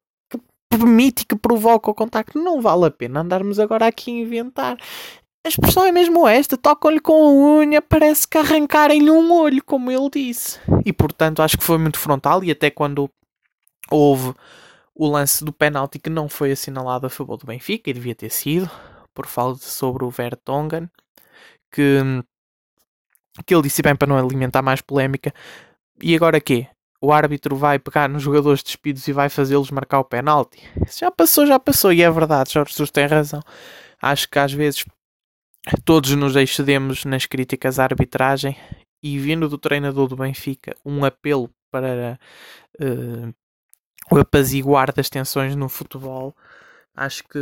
permite 0.69 1.25
que 1.25 1.35
provoca 1.35 1.89
o 1.89 1.93
contacto. 1.93 2.39
Não 2.41 2.61
vale 2.61 2.85
a 2.85 2.91
pena 2.91 3.21
andarmos 3.21 3.59
agora 3.59 3.87
aqui 3.87 4.11
a 4.11 4.21
inventar. 4.21 4.77
A 5.45 5.49
expressão 5.49 5.85
é 5.85 5.91
mesmo 5.91 6.27
esta: 6.27 6.57
tocam-lhe 6.57 6.99
com 6.99 7.13
a 7.13 7.59
unha, 7.59 7.81
parece 7.81 8.27
que 8.27 8.37
arrancarem-lhe 8.37 9.09
um 9.09 9.31
olho, 9.31 9.63
como 9.63 9.91
ele 9.91 10.09
disse. 10.09 10.59
E 10.85 10.91
portanto, 10.91 11.41
acho 11.41 11.57
que 11.57 11.63
foi 11.63 11.77
muito 11.77 11.97
frontal. 11.97 12.43
E 12.43 12.51
até 12.51 12.69
quando 12.69 13.09
houve 13.89 14.33
o 14.97 15.07
lance 15.07 15.43
do 15.43 15.53
penalti 15.53 15.99
que 15.99 16.09
não 16.09 16.27
foi 16.27 16.51
assinalado 16.51 17.05
a 17.05 17.09
favor 17.09 17.37
do 17.37 17.45
Benfica, 17.45 17.89
e 17.89 17.93
devia 17.93 18.15
ter 18.15 18.29
sido, 18.29 18.69
por 19.13 19.27
falta 19.27 19.61
sobre 19.61 20.03
o 20.03 20.09
Vertonghen, 20.09 20.89
que, 21.71 21.99
que 23.45 23.53
ele 23.53 23.63
disse 23.63 23.81
bem 23.81 23.95
para 23.95 24.07
não 24.07 24.17
alimentar 24.17 24.61
mais 24.61 24.81
polémica. 24.81 25.33
E 26.01 26.15
agora 26.15 26.41
quê? 26.41 26.67
o 27.01 27.11
árbitro 27.11 27.55
vai 27.55 27.77
pegar 27.77 28.09
nos 28.09 28.23
jogadores 28.23 28.63
despidos 28.63 29.07
e 29.07 29.13
vai 29.13 29.29
fazê-los 29.29 29.71
marcar 29.71 29.99
o 29.99 30.03
penalti. 30.03 30.63
Isso 30.85 30.99
já 30.99 31.11
passou, 31.11 31.45
já 31.45 31.59
passou. 31.59 31.93
E 31.93 32.01
é 32.01 32.09
verdade, 32.09 32.53
Jorge 32.53 32.71
Jesus 32.71 32.91
tem 32.91 33.05
razão. 33.05 33.41
Acho 34.01 34.27
que 34.29 34.39
às 34.39 34.51
vezes 34.51 34.83
todos 35.85 36.11
nos 36.11 36.35
excedemos 36.35 37.05
nas 37.05 37.25
críticas 37.25 37.79
à 37.79 37.83
arbitragem 37.83 38.57
e 39.03 39.19
vindo 39.19 39.47
do 39.47 39.57
treinador 39.57 40.07
do 40.07 40.15
Benfica 40.15 40.75
um 40.83 41.05
apelo 41.05 41.49
para 41.71 42.19
uh, 42.81 43.33
o 44.11 44.17
apaziguar 44.17 44.93
das 44.93 45.09
tensões 45.09 45.55
no 45.55 45.69
futebol. 45.69 46.35
Acho 46.95 47.23
que, 47.23 47.39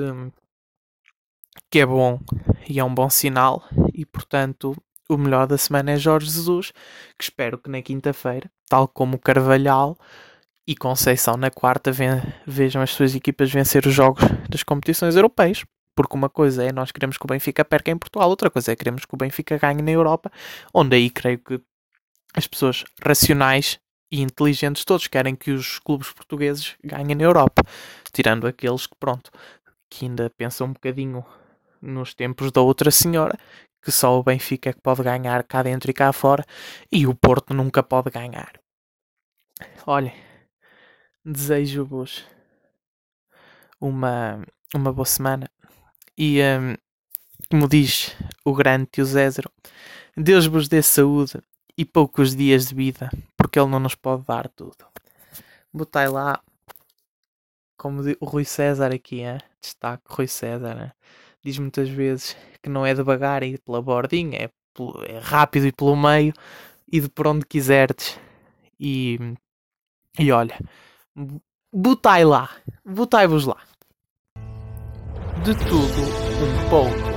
que 1.70 1.80
é 1.80 1.86
bom 1.86 2.20
e 2.68 2.80
é 2.80 2.84
um 2.84 2.94
bom 2.94 3.10
sinal. 3.10 3.64
E 3.94 4.06
portanto, 4.06 4.76
o 5.08 5.18
melhor 5.18 5.48
da 5.48 5.58
semana 5.58 5.92
é 5.92 5.98
Jorge 5.98 6.30
Jesus, 6.30 6.72
que 7.18 7.24
espero 7.24 7.58
que 7.58 7.70
na 7.70 7.82
quinta-feira, 7.82 8.50
tal 8.68 8.88
como 8.88 9.20
Carvalhal 9.20 9.98
e 10.68 10.76
Conceição 10.76 11.38
na 11.38 11.52
quarta, 11.52 11.92
vejam 12.46 12.82
as 12.82 12.92
suas 12.92 13.14
equipas 13.16 13.52
vencer 13.52 13.86
os 13.86 13.94
jogos 13.94 14.24
das 14.50 14.64
competições 14.64 15.16
europeias. 15.16 15.64
Porque 15.96 16.16
uma 16.16 16.28
coisa 16.28 16.64
é 16.64 16.74
nós 16.74 16.92
queremos 16.92 17.18
que 17.18 17.24
o 17.24 17.28
Benfica 17.28 17.64
perca 17.64 17.90
em 17.90 17.98
Portugal, 17.98 18.28
outra 18.28 18.50
coisa 18.50 18.72
é 18.72 18.76
queremos 18.76 19.06
que 19.06 19.14
o 19.14 19.18
Benfica 19.18 19.58
ganhe 19.58 19.82
na 19.82 19.92
Europa, 19.92 20.30
onde 20.74 20.96
aí 20.96 21.10
creio 21.10 21.40
que 21.40 21.62
as 22.36 22.46
pessoas 22.46 22.84
racionais 23.02 23.80
e 24.12 24.22
inteligentes 24.22 24.86
todos 24.86 25.08
querem 25.08 25.36
que 25.36 25.52
os 25.52 25.80
clubes 25.80 26.12
portugueses 26.12 26.76
ganhem 26.84 27.16
na 27.16 27.24
Europa, 27.24 27.64
tirando 28.12 28.48
aqueles 28.48 28.88
que, 28.88 28.96
pronto, 29.00 29.32
que 29.90 30.06
ainda 30.06 30.30
pensam 30.30 30.68
um 30.68 30.74
bocadinho 30.74 31.26
nos 31.82 32.14
tempos 32.14 32.52
da 32.52 32.62
outra 32.62 32.92
senhora, 32.92 33.38
que 33.82 33.92
só 33.92 34.18
o 34.18 34.24
Benfica 34.24 34.70
é 34.70 34.74
que 34.74 34.82
pode 34.82 35.04
ganhar 35.04 35.44
cá 35.44 35.62
dentro 35.62 35.92
e 35.92 35.94
cá 35.94 36.12
fora, 36.12 36.44
e 36.92 37.06
o 37.06 37.14
Porto 37.14 37.54
nunca 37.54 37.84
pode 37.84 38.10
ganhar. 38.10 38.60
Olhem, 39.86 40.14
desejo-vos 41.24 42.26
uma, 43.80 44.44
uma 44.74 44.92
boa 44.92 45.06
semana 45.06 45.50
e, 46.18 46.40
um, 46.42 46.76
como 47.50 47.68
diz 47.68 48.16
o 48.44 48.54
grande 48.54 48.88
tio 48.92 49.06
Zézero, 49.06 49.52
Deus 50.18 50.48
vos 50.48 50.68
dê 50.68 50.82
saúde 50.82 51.42
e 51.78 51.84
poucos 51.84 52.36
dias 52.36 52.68
de 52.68 52.76
vida, 52.76 53.10
porque 53.38 53.60
Ele 53.60 53.70
não 53.70 53.80
nos 53.80 53.96
pode 53.96 54.24
dar 54.26 54.48
tudo. 54.50 54.86
Botai 55.74 56.08
lá, 56.08 56.42
como 57.78 58.02
o 58.20 58.26
Rui 58.26 58.46
César 58.46 58.94
aqui, 58.94 59.22
hein? 59.22 59.40
destaque 59.62 60.04
Rui 60.08 60.28
César, 60.28 60.82
hein? 60.82 60.92
diz 61.44 61.60
muitas 61.60 61.90
vezes 61.90 62.36
que 62.62 62.70
não 62.70 62.86
é 62.86 62.94
devagar 62.94 63.44
e 63.44 63.58
pela 63.58 63.82
bordinha, 63.82 64.38
é, 64.38 64.50
é 65.08 65.20
rápido 65.20 65.68
e 65.68 65.72
pelo 65.72 65.96
meio 65.96 66.34
e 66.92 67.00
de 67.00 67.10
por 67.10 67.28
onde 67.28 67.46
quiseres. 67.46 68.20
E, 68.80 69.20
e 70.18 70.32
olha, 70.32 70.58
botai 71.72 72.26
lá, 72.26 72.50
botai-vos 72.84 73.46
lá. 73.46 73.62
De 75.44 75.54
tudo 75.56 76.02
um 76.42 76.70
pouco. 76.70 77.15